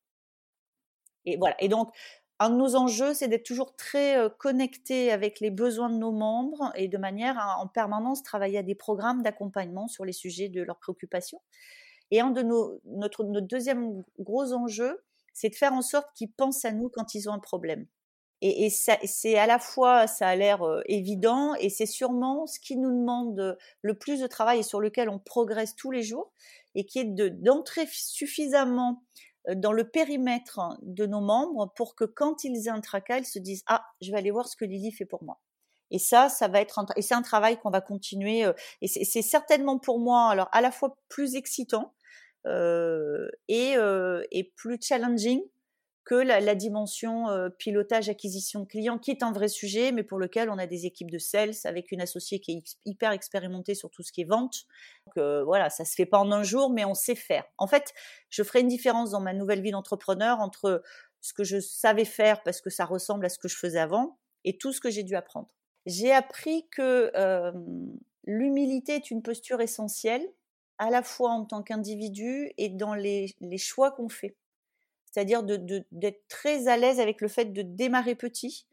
Et 1.27 1.37
voilà. 1.37 1.57
Et 1.61 1.69
donc, 1.69 1.91
un 2.39 2.51
de 2.51 2.57
nos 2.57 2.77
enjeux, 2.77 3.15
c'est 3.15 3.29
d'être 3.29 3.47
toujours 3.47 3.77
très 3.77 4.17
connecté 4.39 5.11
avec 5.11 5.41
les 5.41 5.51
besoins 5.51 5.89
de 5.89 5.97
nos 5.97 6.13
membres 6.13 6.71
et 6.75 6.87
de 6.89 6.99
manière 6.99 7.39
à 7.39 7.61
en 7.61 7.67
permanence 7.67 8.23
travailler 8.23 8.59
à 8.59 8.63
des 8.63 8.75
programmes 8.75 9.23
d'accompagnement 9.23 9.89
sur 9.89 10.05
les 10.05 10.13
sujets 10.13 10.49
de 10.49 10.63
leurs 10.63 10.79
préoccupations. 10.79 11.41
Et 12.11 12.21
un 12.21 12.31
de 12.31 12.43
nos, 12.43 12.81
notre, 12.85 13.25
deuxième 13.25 14.03
gros 14.19 14.53
enjeu, 14.53 15.03
c'est 15.33 15.49
de 15.49 15.55
faire 15.55 15.73
en 15.73 15.83
sorte 15.83 16.09
qu'ils 16.15 16.31
pensent 16.31 16.65
à 16.65 16.73
nous 16.73 16.89
quand 16.89 17.15
ils 17.15 17.29
ont 17.29 17.33
un 17.33 17.39
problème. 17.39 17.87
Et, 18.43 18.69
c'est 18.69 19.39
à 19.39 19.47
la 19.47 19.59
fois, 19.59 20.07
ça 20.07 20.29
a 20.29 20.37
l'air 20.37 20.61
évident, 20.87 21.55
et 21.55 21.71
c'est 21.71 21.87
sûrement 21.87 22.47
ce 22.47 22.61
qui 22.61 22.77
nous 22.77 22.91
demande 22.91 23.57
le 23.81 23.95
plus 23.95 24.21
de 24.21 24.27
travail 24.27 24.59
et 24.59 24.63
sur 24.63 24.79
lequel 24.79 25.09
on 25.09 25.19
progresse 25.19 25.75
tous 25.75 25.91
les 25.91 26.03
jours, 26.03 26.33
et 26.75 26.85
qui 26.85 26.99
est 26.99 27.05
d'entrer 27.07 27.87
suffisamment 27.91 29.03
dans 29.55 29.73
le 29.73 29.89
périmètre 29.89 30.61
de 30.83 31.07
nos 31.07 31.21
membres 31.21 31.73
pour 31.77 31.95
que 31.95 32.05
quand 32.05 32.45
ils 32.45 32.67
aient 32.67 32.71
un 32.71 32.81
tracas, 32.81 33.19
ils 33.19 33.25
se 33.25 33.39
disent 33.39 33.63
ah 33.67 33.85
je 34.01 34.11
vais 34.11 34.19
aller 34.19 34.31
voir 34.31 34.49
ce 34.49 34.57
que 34.57 34.65
Lily 34.65 34.93
fait 34.93 35.07
pour 35.07 35.23
moi. 35.23 35.41
Et 35.91 35.99
ça, 35.99 36.29
ça 36.29 36.49
va 36.49 36.61
être 36.61 36.79
un, 36.79 36.87
et 36.97 37.03
c'est 37.03 37.15
un 37.15 37.23
travail 37.23 37.59
qu'on 37.59 37.71
va 37.71 37.81
continuer. 37.81 38.45
Euh, 38.45 38.53
et 38.83 38.89
c'est 38.89 39.23
certainement 39.23 39.79
pour 39.79 40.01
moi 40.01 40.29
alors 40.31 40.49
à 40.53 40.61
la 40.61 40.71
fois 40.71 40.97
plus 41.09 41.37
excitant 41.37 41.95
euh, 42.47 43.29
et, 43.49 43.77
euh, 43.77 44.23
et 44.31 44.53
plus 44.57 44.79
challenging 44.81 45.43
que 46.07 46.15
la, 46.15 46.55
dimension 46.55 47.29
euh, 47.29 47.49
pilotage 47.51 48.09
acquisition 48.09 48.65
client, 48.65 48.97
qui 48.97 49.11
est 49.11 49.25
un 49.25 49.33
vrai 49.33 49.49
sujet, 49.49 49.91
mais 49.91 50.05
pour 50.05 50.19
lequel 50.19 50.49
on 50.49 50.57
a 50.57 50.69
des 50.69 50.87
équipes 50.87 51.11
de 51.11 51.19
sales 51.19 51.55
avec 51.65 51.91
une 51.91 52.01
associée 52.01 52.39
qui 52.39 52.53
est 52.53 52.77
hyper 52.85 53.11
expérimentée 53.11 53.75
sur 53.75 53.91
tout 53.91 54.05
ce 54.05 54.13
qui 54.13 54.21
est 54.21 54.27
vente. 54.27 54.67
Donc 55.07 55.17
euh, 55.19 55.43
voilà, 55.43 55.69
ça 55.69 55.85
se 55.85 55.97
fait 55.97 56.07
pas 56.07 56.21
en 56.21 56.31
un 56.31 56.45
jour, 56.45 56.71
mais 56.71 56.85
on 56.85 56.95
sait 56.95 57.17
faire. 57.17 57.45
En 57.59 57.67
fait, 57.67 57.93
je 58.31 58.45
ferai 58.45 58.61
une 58.61 58.69
différence 58.69 59.11
dans 59.11 59.21
ma 59.21 59.33
nouvelle 59.33 59.61
vie 59.61 59.73
d'entrepreneur 59.73 60.39
entre 60.39 60.81
ce 61.23 61.35
que 61.35 61.43
je 61.43 61.59
savais 61.59 62.05
faire 62.05 62.45
parce 62.45 62.61
que 62.61 62.71
ça 62.71 62.85
ressemble 62.85 63.27
à 63.27 63.29
ce 63.29 63.41
que 63.41 63.49
je 63.49 63.57
faisais 63.57 63.81
avant 63.81 64.21
et 64.45 64.59
tout 64.59 64.73
ce 64.73 64.81
que 64.81 64.91
j'ai 64.91 65.03
dû 65.03 65.17
apprendre. 65.17 65.49
J'ai 65.87 66.13
appris 66.13 66.69
que 66.69 67.11
euh, 67.17 67.51
l'humilité 68.25 68.95
est 68.95 69.11
une 69.11 69.23
posture 69.23 69.61
essentielle, 69.61 70.25
à 70.79 70.89
la 70.89 71.03
fois 71.03 71.31
en 71.31 71.45
tant 71.45 71.65
qu'individu 71.65 72.53
et 72.59 72.69
dans 72.69 72.95
les 72.95 73.35
choix 73.59 73.91
qu'on 73.91 74.09
fait 74.09 74.37
c'est-à-dire 75.17 75.43
d'être 75.45 76.29
très 76.29 76.69
à 76.69 76.77
l'aise 76.77 77.01
avec 77.01 77.23
le 77.23 77.29
fait 77.29 77.47
de 77.47 77.63
démarrer 77.63 78.15
petit, 78.15 78.67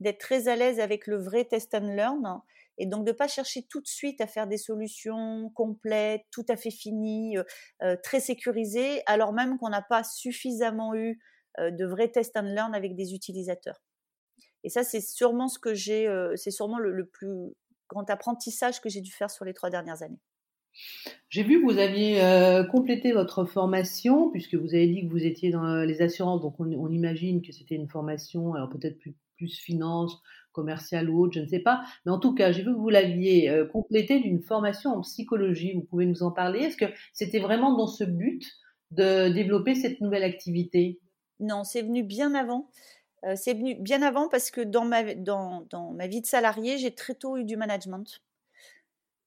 d'être 0.00 0.16
très 0.16 0.48
à 0.48 0.56
l'aise 0.56 0.80
avec 0.80 1.06
le 1.06 1.22
vrai 1.22 1.44
test 1.44 1.74
and 1.74 1.94
learn, 1.94 2.40
et 2.78 2.86
donc 2.86 3.04
de 3.04 3.10
ne 3.10 3.14
pas 3.14 3.28
chercher 3.28 3.66
tout 3.68 3.82
de 3.82 3.86
suite 3.86 4.22
à 4.22 4.26
faire 4.26 4.46
des 4.46 4.56
solutions 4.56 5.50
complètes, 5.50 6.22
tout 6.30 6.46
à 6.48 6.56
fait 6.56 6.70
finies, 6.70 7.36
euh, 7.36 7.44
euh, 7.82 7.96
très 8.02 8.18
sécurisées, 8.18 9.02
alors 9.04 9.34
même 9.34 9.58
qu'on 9.58 9.68
n'a 9.68 9.82
pas 9.82 10.02
suffisamment 10.02 10.94
eu 10.94 11.20
euh, 11.58 11.70
de 11.70 11.84
vrais 11.84 12.10
test 12.10 12.34
and 12.34 12.54
learn 12.54 12.74
avec 12.74 12.96
des 12.96 13.12
utilisateurs. 13.12 13.82
Et 14.64 14.70
ça, 14.70 14.84
c'est 14.84 15.02
sûrement 15.02 15.48
ce 15.48 15.58
que 15.58 15.74
j'ai, 15.74 16.06
c'est 16.36 16.50
sûrement 16.50 16.78
le 16.78 17.06
plus 17.06 17.54
grand 17.88 18.08
apprentissage 18.08 18.80
que 18.80 18.88
j'ai 18.88 19.00
dû 19.02 19.10
faire 19.10 19.30
sur 19.30 19.44
les 19.44 19.52
trois 19.54 19.68
dernières 19.68 20.02
années. 20.02 20.20
J'ai 21.28 21.44
vu 21.44 21.60
que 21.60 21.72
vous 21.72 21.78
aviez 21.78 22.22
euh, 22.22 22.64
complété 22.64 23.12
votre 23.12 23.44
formation, 23.44 24.30
puisque 24.30 24.56
vous 24.56 24.74
avez 24.74 24.88
dit 24.88 25.06
que 25.06 25.10
vous 25.10 25.24
étiez 25.24 25.50
dans 25.50 25.84
les 25.84 26.02
assurances, 26.02 26.42
donc 26.42 26.58
on, 26.58 26.90
imagine 26.90 27.40
que 27.40 27.52
c'était 27.52 27.76
une 27.76 27.88
formation, 27.88 28.54
alors 28.54 28.68
peut-être 28.68 28.98
plus, 28.98 29.14
plus 29.36 29.56
finance, 29.56 30.20
commerciale 30.52 31.08
ou 31.08 31.20
autre, 31.22 31.34
je 31.34 31.40
ne 31.40 31.46
sais 31.46 31.60
pas. 31.60 31.82
Mais 32.04 32.10
en 32.10 32.18
tout 32.18 32.34
cas, 32.34 32.50
j'ai 32.50 32.62
vu 32.62 32.72
que 32.72 32.78
vous 32.78 32.88
l'aviez 32.88 33.64
complété 33.72 34.18
d'une 34.18 34.42
formation 34.42 34.90
en 34.90 35.02
psychologie. 35.02 35.74
Vous 35.74 35.82
pouvez 35.82 36.06
nous 36.06 36.24
en 36.24 36.32
parler? 36.32 36.60
Est-ce 36.60 36.76
que 36.76 36.92
c'était 37.12 37.38
vraiment 37.38 37.76
dans 37.76 37.86
ce 37.86 38.02
but 38.02 38.44
de 38.90 39.28
développer 39.28 39.76
cette 39.76 40.00
nouvelle 40.00 40.24
activité? 40.24 40.98
Non, 41.38 41.62
c'est 41.62 41.82
venu 41.82 42.02
bien 42.02 42.34
avant. 42.34 42.68
c'est 43.36 43.54
venu 43.54 43.76
bien 43.76 44.02
avant 44.02 44.28
parce 44.28 44.50
que 44.50 44.60
dans 44.60 44.84
ma, 44.84 45.14
dans 45.14 45.92
ma 45.92 46.08
vie 46.08 46.20
de 46.20 46.26
salarié, 46.26 46.76
j'ai 46.78 46.92
très 46.92 47.14
tôt 47.14 47.36
eu 47.36 47.44
du 47.44 47.56
management. 47.56 48.20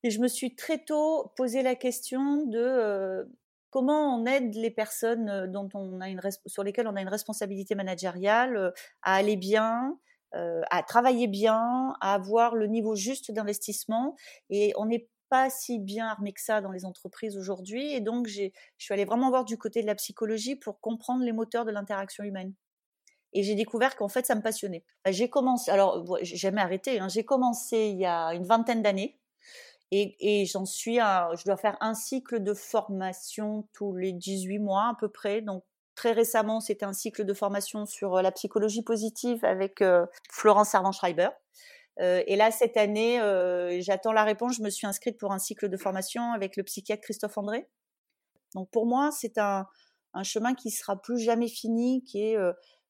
Et 0.03 0.11
je 0.11 0.19
me 0.19 0.27
suis 0.27 0.55
très 0.55 0.83
tôt 0.83 1.31
posé 1.37 1.63
la 1.63 1.75
question 1.75 2.45
de 2.45 3.27
comment 3.69 4.15
on 4.15 4.25
aide 4.25 4.53
les 4.55 4.69
personnes 4.69 5.49
dont 5.51 5.69
on 5.73 6.01
a 6.01 6.09
une 6.09 6.21
sur 6.45 6.63
lesquelles 6.63 6.87
on 6.87 6.95
a 6.95 7.01
une 7.01 7.07
responsabilité 7.07 7.73
managériale 7.73 8.73
à 9.01 9.15
aller 9.15 9.37
bien, 9.37 9.97
à 10.33 10.83
travailler 10.83 11.27
bien, 11.27 11.95
à 12.01 12.13
avoir 12.13 12.55
le 12.55 12.67
niveau 12.67 12.95
juste 12.95 13.31
d'investissement. 13.31 14.15
Et 14.49 14.73
on 14.77 14.85
n'est 14.85 15.07
pas 15.29 15.49
si 15.49 15.79
bien 15.79 16.05
armé 16.07 16.33
que 16.33 16.41
ça 16.41 16.61
dans 16.61 16.71
les 16.71 16.85
entreprises 16.85 17.37
aujourd'hui. 17.37 17.93
Et 17.93 18.01
donc, 18.01 18.27
je 18.27 18.49
suis 18.77 18.93
allée 18.93 19.05
vraiment 19.05 19.29
voir 19.29 19.45
du 19.45 19.57
côté 19.57 19.81
de 19.81 19.87
la 19.87 19.95
psychologie 19.95 20.55
pour 20.55 20.79
comprendre 20.81 21.23
les 21.23 21.31
moteurs 21.31 21.65
de 21.65 21.71
l'interaction 21.71 22.23
humaine. 22.23 22.53
Et 23.31 23.41
j'ai 23.41 23.55
découvert 23.55 23.95
qu'en 23.95 24.09
fait, 24.09 24.27
ça 24.27 24.35
me 24.35 24.41
passionnait. 24.41 24.83
J'ai 25.07 25.29
commencé, 25.29 25.71
alors, 25.71 26.05
j'ai 26.21 26.35
jamais 26.35 26.61
arrêté, 26.61 26.99
hein, 26.99 27.07
j'ai 27.07 27.23
commencé 27.23 27.87
il 27.87 27.97
y 27.97 28.05
a 28.05 28.35
une 28.35 28.45
vingtaine 28.45 28.83
d'années 28.83 29.17
et, 29.93 30.45
j'en 30.45 30.65
suis 30.65 30.95
je 30.95 31.45
dois 31.45 31.57
faire 31.57 31.77
un 31.81 31.93
cycle 31.93 32.41
de 32.41 32.53
formation 32.53 33.67
tous 33.73 33.95
les 33.95 34.13
18 34.13 34.59
mois 34.59 34.89
à 34.89 34.95
peu 34.99 35.09
près. 35.09 35.41
Donc, 35.41 35.63
très 35.95 36.11
récemment, 36.11 36.59
c'était 36.59 36.85
un 36.85 36.93
cycle 36.93 37.25
de 37.25 37.33
formation 37.33 37.85
sur 37.85 38.15
euh, 38.15 38.21
la 38.21 38.31
psychologie 38.31 38.83
positive 38.83 39.43
avec 39.45 39.81
euh, 39.81 40.05
Florence 40.31 40.69
Servan-Schreiber. 40.69 41.29
Euh, 41.99 42.23
et 42.25 42.35
là, 42.35 42.49
cette 42.49 42.77
année, 42.77 43.19
j'attends 43.81 44.13
la 44.13 44.23
réponse. 44.23 44.55
Je 44.55 44.63
me 44.63 44.69
suis 44.69 44.87
inscrite 44.87 45.19
pour 45.19 45.31
un 45.31 45.39
cycle 45.39 45.69
de 45.69 45.77
formation 45.77 46.31
avec 46.31 46.57
le 46.57 46.63
psychiatre 46.63 47.03
Christophe 47.03 47.37
André. 47.37 47.69
Donc, 48.55 48.69
pour 48.71 48.85
moi, 48.85 49.11
c'est 49.11 49.37
un, 49.37 49.67
chemin 50.23 50.53
qui 50.55 50.71
sera 50.71 50.99
plus 50.99 51.19
jamais 51.19 51.47
fini, 51.47 52.03
qui 52.03 52.21
est 52.21 52.37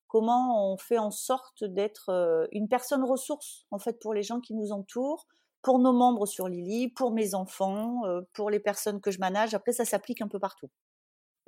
comment 0.08 0.72
on 0.72 0.78
fait 0.78 0.98
en 0.98 1.12
sorte 1.12 1.66
d'être 1.66 2.48
une 2.52 2.70
personne 2.70 3.04
ressource, 3.04 3.66
en 3.72 3.80
fait, 3.80 4.00
pour 4.00 4.14
les 4.14 4.24
gens 4.24 4.40
qui 4.40 4.54
nous 4.54 4.72
entourent, 4.72 5.28
pour 5.64 5.80
nos 5.80 5.94
membres 5.94 6.28
sur 6.28 6.48
Lily, 6.48 6.90
pour 6.90 7.12
mes 7.12 7.34
enfants, 7.34 8.06
euh, 8.06 8.22
pour 8.34 8.50
les 8.50 8.60
personnes 8.60 9.02
que 9.02 9.10
je 9.10 9.20
manage. 9.20 9.54
Après, 9.54 9.72
ça 9.72 9.86
s'applique 9.86 10.22
un 10.22 10.28
peu 10.28 10.40
partout. 10.40 10.70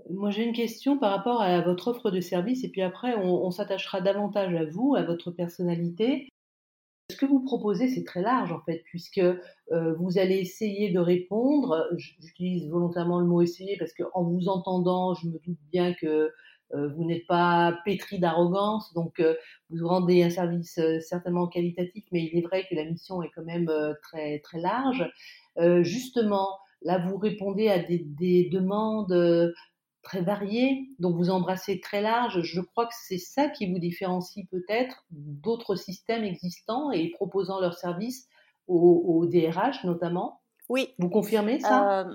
Moi, 0.10 0.30
j'ai 0.30 0.44
une 0.44 0.54
question 0.54 0.98
par 0.98 1.12
rapport 1.12 1.42
à 1.42 1.62
votre 1.62 1.90
offre 1.90 2.12
de 2.12 2.22
service, 2.22 2.64
et 2.64 2.70
puis 2.70 2.82
après, 2.82 3.16
on, 3.16 3.52
s'attachera 3.52 4.02
davantage 4.02 4.54
à 4.56 4.66
vous, 4.66 4.96
à 4.96 5.04
votre 5.04 5.32
personnalité. 5.32 6.30
Ce 7.12 7.18
que 7.18 7.26
vous 7.26 7.42
proposez, 7.44 7.88
c'est 7.88 8.04
très 8.04 8.22
large 8.22 8.52
en 8.52 8.60
fait, 8.62 8.82
puisque 8.86 9.20
euh, 9.20 9.94
vous 10.00 10.18
allez 10.18 10.38
essayer 10.38 10.92
de 10.92 11.00
répondre. 11.00 11.88
J'utilise 11.98 12.68
volontairement 12.70 13.20
le 13.20 13.28
mot 13.28 13.42
essayer 13.42 13.78
parce 13.78 13.94
qu'en 13.94 14.24
vous 14.24 14.48
entendant, 14.48 15.14
je 15.14 15.28
me 15.28 15.40
doute 15.40 15.60
bien 15.72 15.94
que 15.94 16.32
vous 16.96 17.06
n'êtes 17.06 17.28
pas 17.28 17.80
pétri 17.86 18.20
d'arrogance, 18.20 18.94
donc 18.94 19.20
euh, 19.20 19.36
vous 19.70 19.88
rendez 19.88 20.24
un 20.24 20.30
service 20.30 20.78
euh, 20.78 21.00
certainement 21.00 21.48
qualitatif, 21.48 22.04
mais 22.12 22.24
il 22.24 22.38
est 22.38 22.42
vrai 22.42 22.66
que 22.70 22.76
la 22.76 22.86
mission 22.86 23.22
est 23.22 23.32
quand 23.36 23.44
même 23.44 23.72
très 24.02 24.40
très 24.40 24.60
large. 24.60 25.10
justement, 25.82 26.50
là, 26.82 27.00
vous 27.00 27.18
répondez 27.18 27.70
à 27.70 27.80
des, 27.80 28.00
des 28.00 28.50
demandes 28.50 29.54
très 30.04 30.22
variées, 30.22 30.90
donc 31.00 31.16
vous 31.16 31.30
embrassez 31.30 31.80
très 31.80 32.02
large. 32.02 32.42
Je 32.42 32.62
crois 32.62 32.86
que 32.86 32.94
c'est 33.08 33.18
ça 33.18 33.50
qui 33.50 33.72
vous 33.72 33.80
différencie 33.80 34.46
peut-être 34.50 35.06
d'autres 35.10 35.76
systèmes 35.76 36.24
existants 36.24 36.92
et 36.92 37.10
proposant 37.12 37.60
leurs 37.60 37.78
services 37.78 38.28
aux, 38.68 39.04
aux 39.08 39.26
DRH 39.26 39.84
notamment. 39.84 40.42
Oui. 40.70 40.94
Vous 41.00 41.10
confirmez 41.10 41.60
ça? 41.60 42.08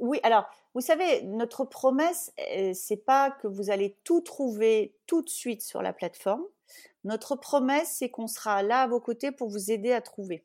Oui, 0.00 0.18
alors 0.22 0.44
vous 0.76 0.82
savez, 0.82 1.22
notre 1.22 1.64
promesse, 1.64 2.34
eh, 2.36 2.74
c'est 2.74 2.98
pas 2.98 3.30
que 3.30 3.46
vous 3.46 3.70
allez 3.70 3.96
tout 4.04 4.20
trouver 4.20 4.94
tout 5.06 5.22
de 5.22 5.28
suite 5.30 5.62
sur 5.62 5.80
la 5.80 5.94
plateforme. 5.94 6.44
Notre 7.02 7.34
promesse, 7.34 7.96
c'est 7.98 8.10
qu'on 8.10 8.26
sera 8.26 8.62
là 8.62 8.82
à 8.82 8.86
vos 8.86 9.00
côtés 9.00 9.32
pour 9.32 9.48
vous 9.48 9.70
aider 9.70 9.92
à 9.92 10.02
trouver. 10.02 10.44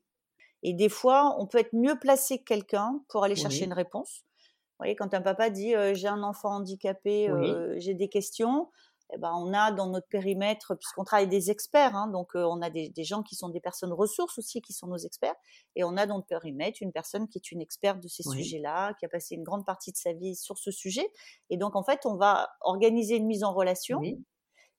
Et 0.63 0.71
des 0.71 0.87
fois, 0.87 1.35
on 1.37 1.47
peut 1.47 1.57
être 1.57 1.73
mieux 1.73 1.99
placé 1.99 2.37
que 2.37 2.45
quelqu'un 2.45 3.01
pour 3.09 3.25
aller 3.25 3.35
chercher 3.35 3.65
une 3.65 3.73
réponse. 3.73 4.23
Vous 4.39 4.85
voyez, 4.85 4.95
quand 4.95 5.13
un 5.13 5.19
papa 5.19 5.49
dit 5.49 5.75
euh, 5.75 5.93
j'ai 5.93 6.07
un 6.07 6.23
enfant 6.23 6.51
handicapé, 6.51 7.29
euh, 7.29 7.75
j'ai 7.79 7.93
des 7.93 8.07
questions, 8.07 8.69
eh 9.13 9.17
ben, 9.17 9.33
on 9.35 9.53
a 9.53 9.71
dans 9.71 9.87
notre 9.87 10.07
périmètre, 10.07 10.75
puisqu'on 10.75 11.03
travaille 11.03 11.27
des 11.27 11.51
experts, 11.51 11.95
hein, 11.95 12.07
donc 12.07 12.35
euh, 12.35 12.43
on 12.43 12.61
a 12.61 12.69
des, 12.69 12.91
gens 13.03 13.23
qui 13.23 13.35
sont 13.35 13.49
des 13.49 13.59
personnes 13.59 13.91
ressources 13.91 14.37
aussi, 14.37 14.61
qui 14.61 14.73
sont 14.73 14.87
nos 14.87 14.97
experts, 14.97 15.35
et 15.75 15.83
on 15.83 15.97
a 15.97 16.05
dans 16.05 16.15
notre 16.15 16.27
périmètre 16.27 16.79
une 16.81 16.91
personne 16.91 17.27
qui 17.27 17.37
est 17.37 17.51
une 17.51 17.61
experte 17.61 17.99
de 17.99 18.07
ces 18.07 18.23
sujets-là, 18.23 18.93
qui 18.95 19.05
a 19.05 19.09
passé 19.09 19.35
une 19.35 19.43
grande 19.43 19.65
partie 19.65 19.91
de 19.91 19.97
sa 19.97 20.13
vie 20.13 20.35
sur 20.35 20.57
ce 20.57 20.71
sujet. 20.71 21.07
Et 21.49 21.57
donc, 21.57 21.75
en 21.75 21.83
fait, 21.83 22.05
on 22.05 22.15
va 22.15 22.49
organiser 22.61 23.17
une 23.17 23.25
mise 23.25 23.43
en 23.43 23.53
relation 23.53 24.01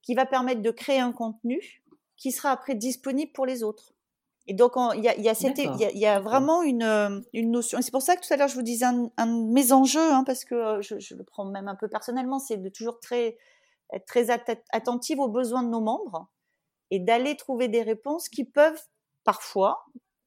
qui 0.01 0.15
va 0.15 0.27
permettre 0.27 0.62
de 0.62 0.71
créer 0.71 0.99
un 0.99 1.12
contenu 1.12 1.83
qui 2.17 2.33
sera 2.33 2.51
après 2.51 2.75
disponible 2.75 3.33
pour 3.33 3.47
les 3.47 3.62
autres. 3.62 3.93
Et 4.47 4.55
donc, 4.55 4.73
il 4.97 5.05
y 5.05 5.09
a, 5.09 5.17
y, 5.17 5.99
y 5.99 6.07
a, 6.07 6.21
vraiment 6.21 6.62
une, 6.62 6.83
euh, 6.83 7.21
une 7.33 7.53
notion. 7.53 7.79
Et 7.79 7.83
c'est 7.83 7.93
pour 7.93 8.03
ça 8.03 8.17
que 8.17 8.27
tout 8.27 8.33
à 8.33 8.37
l'heure, 8.37 8.49
je 8.49 8.57
vous 8.57 8.62
disais 8.62 8.87
un, 8.87 9.27
de 9.27 9.53
mes 9.53 9.73
enjeux, 9.73 10.12
hein, 10.12 10.25
parce 10.25 10.45
que 10.45 10.55
euh, 10.55 10.83
je, 10.83 10.99
je, 10.99 11.15
le 11.15 11.23
prends 11.23 11.45
même 11.45 11.69
un 11.69 11.77
peu 11.77 11.89
personnellement, 11.89 12.41
c'est 12.41 12.57
de 12.57 12.69
toujours 12.69 12.99
très 12.99 13.37
être 13.93 14.07
très 14.07 14.31
attentive 14.31 15.19
aux 15.19 15.29
besoins 15.29 15.63
de 15.63 15.69
nos 15.69 15.81
membres 15.81 16.29
et 16.91 16.99
d'aller 16.99 17.37
trouver 17.37 17.69
des 17.69 17.83
réponses 17.83 18.29
qui 18.29 18.45
peuvent 18.45 18.81
parfois 19.25 19.85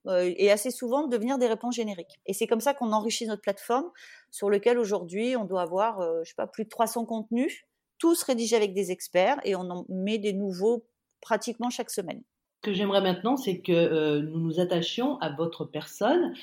euh, 0.07 0.31
et 0.37 0.51
assez 0.51 0.71
souvent 0.71 1.07
devenir 1.07 1.37
des 1.37 1.47
réponses 1.47 1.75
génériques. 1.75 2.19
Et 2.25 2.33
c'est 2.33 2.47
comme 2.47 2.59
ça 2.59 2.73
qu'on 2.73 2.91
enrichit 2.91 3.25
notre 3.25 3.41
plateforme 3.41 3.89
sur 4.29 4.49
lequel 4.49 4.77
aujourd'hui 4.77 5.35
on 5.35 5.45
doit 5.45 5.61
avoir, 5.61 5.99
euh, 5.99 6.21
je 6.23 6.29
sais 6.29 6.35
pas, 6.35 6.47
plus 6.47 6.65
de 6.65 6.69
300 6.69 7.05
contenus, 7.05 7.65
tous 7.97 8.21
rédigés 8.23 8.55
avec 8.55 8.73
des 8.73 8.91
experts 8.91 9.37
et 9.43 9.55
on 9.55 9.69
en 9.69 9.85
met 9.89 10.19
des 10.19 10.33
nouveaux 10.33 10.85
pratiquement 11.21 11.69
chaque 11.69 11.89
semaine. 11.89 12.21
Ce 12.63 12.69
que 12.69 12.73
j'aimerais 12.73 13.01
maintenant, 13.01 13.35
c'est 13.35 13.61
que 13.61 13.71
euh, 13.71 14.21
nous 14.21 14.39
nous 14.39 14.59
attachions 14.59 15.17
à 15.19 15.35
votre 15.35 15.65
personne 15.65 16.33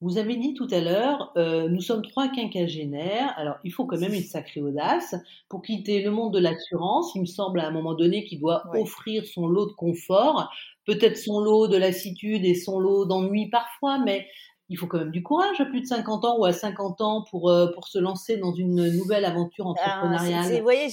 vous 0.00 0.16
avez 0.16 0.36
dit 0.36 0.54
tout 0.54 0.68
à 0.70 0.80
l'heure, 0.80 1.32
euh, 1.36 1.68
nous 1.68 1.82
sommes 1.82 2.02
trois 2.02 2.28
quinquagénaires, 2.28 3.34
alors 3.36 3.56
il 3.64 3.72
faut 3.72 3.84
quand 3.84 3.98
même 3.98 4.14
une 4.14 4.22
sacrée 4.22 4.62
audace 4.62 5.14
pour 5.48 5.60
quitter 5.60 6.02
le 6.02 6.10
monde 6.10 6.32
de 6.32 6.38
l'assurance. 6.38 7.12
Il 7.14 7.22
me 7.22 7.26
semble 7.26 7.60
à 7.60 7.66
un 7.66 7.70
moment 7.70 7.94
donné 7.94 8.24
qu'il 8.24 8.40
doit 8.40 8.64
offrir 8.74 9.26
son 9.26 9.46
lot 9.46 9.66
de 9.66 9.72
confort, 9.72 10.50
peut-être 10.86 11.18
son 11.18 11.40
lot 11.40 11.68
de 11.68 11.76
lassitude 11.76 12.46
et 12.46 12.54
son 12.54 12.80
lot 12.80 13.04
d'ennui 13.04 13.50
parfois, 13.50 13.98
mais 13.98 14.26
il 14.70 14.78
faut 14.78 14.86
quand 14.86 14.98
même 14.98 15.10
du 15.10 15.22
courage 15.22 15.60
à 15.60 15.66
plus 15.66 15.82
de 15.82 15.86
50 15.86 16.24
ans 16.24 16.38
ou 16.38 16.46
à 16.46 16.52
50 16.52 17.00
ans 17.02 17.24
pour, 17.30 17.50
euh, 17.50 17.70
pour 17.74 17.88
se 17.88 17.98
lancer 17.98 18.38
dans 18.38 18.54
une 18.54 18.96
nouvelle 18.96 19.26
aventure 19.26 19.66
ah, 19.66 19.70
entrepreneuriale. 19.70 20.56
vous 20.56 20.62
voyez, 20.62 20.88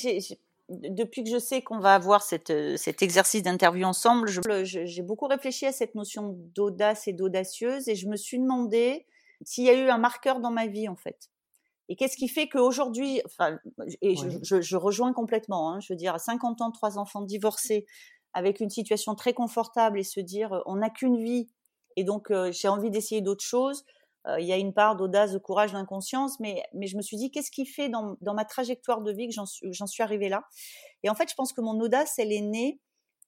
depuis 0.70 1.24
que 1.24 1.30
je 1.30 1.40
sais 1.40 1.62
qu'on 1.62 1.80
va 1.80 1.96
avoir 1.96 2.22
cette, 2.22 2.50
euh, 2.50 2.76
cet 2.78 3.02
exercice 3.02 3.44
d'interview 3.44 3.86
ensemble, 3.86 4.30
j'ai 4.64 5.02
beaucoup 5.02 5.28
réfléchi 5.28 5.66
à 5.66 5.72
cette 5.72 5.96
notion 5.96 6.36
d'audace 6.56 7.08
et 7.08 7.14
d'audacieuse 7.14 7.88
et 7.88 7.96
je 7.96 8.08
me 8.08 8.16
suis 8.16 8.40
demandé 8.40 9.06
s'il 9.46 9.66
y 9.66 9.70
a 9.70 9.74
eu 9.74 9.90
un 9.90 9.98
marqueur 9.98 10.40
dans 10.40 10.52
ma 10.52 10.68
vie 10.68 10.88
en 10.88 10.96
fait. 10.96 11.30
Et 11.90 11.96
qu'est-ce 11.96 12.18
qui 12.18 12.28
fait 12.28 12.50
qu'aujourd'hui, 12.50 13.22
enfin, 13.26 13.60
et 14.02 14.16
je, 14.18 14.62
je, 14.62 14.76
rejoins 14.76 15.14
complètement, 15.14 15.72
hein, 15.72 15.80
je 15.80 15.94
veux 15.94 15.98
dire, 15.98 16.14
à 16.14 16.20
50 16.20 16.62
ans, 16.62 16.72
trois 16.72 16.98
enfants 16.98 17.22
divorcés, 17.22 17.86
avec 18.34 18.60
une 18.60 18.70
situation 18.70 19.16
très 19.16 19.34
confortable 19.34 19.98
et 20.00 20.04
se 20.04 20.20
dire, 20.20 20.62
on 20.66 20.76
n'a 20.76 20.90
qu'une 20.90 21.18
vie, 21.18 21.48
et 21.96 22.04
donc 22.04 22.30
euh, 22.30 22.52
j'ai 22.52 22.68
envie 22.68 22.92
d'essayer 22.92 23.22
d'autres 23.22 23.44
choses. 23.44 23.84
Euh, 24.28 24.40
il 24.40 24.48
y 24.48 24.52
a 24.52 24.58
une 24.58 24.74
part 24.74 24.96
d'audace, 24.96 25.32
de 25.32 25.38
courage, 25.38 25.72
d'inconscience, 25.72 26.40
mais, 26.40 26.64
mais 26.74 26.88
je 26.88 26.98
me 26.98 27.02
suis 27.02 27.18
dit, 27.18 27.32
qu'est-ce 27.32 27.52
qui 27.52 27.66
fait 27.66 27.90
dans, 27.90 28.18
dans, 28.22 28.34
ma 28.34 28.46
trajectoire 28.46 29.02
de 29.02 29.12
vie 29.12 29.28
que 29.30 29.34
j'en 29.34 29.88
suis 29.88 30.04
arrivée 30.04 30.30
là? 30.30 30.44
Et 31.04 31.10
en 31.10 31.16
fait, 31.16 31.30
je 31.30 31.36
pense 31.36 31.54
que 31.54 31.62
mon 31.62 31.80
audace, 31.80 32.20
elle 32.20 32.32
est 32.32 32.42
née. 32.42 32.82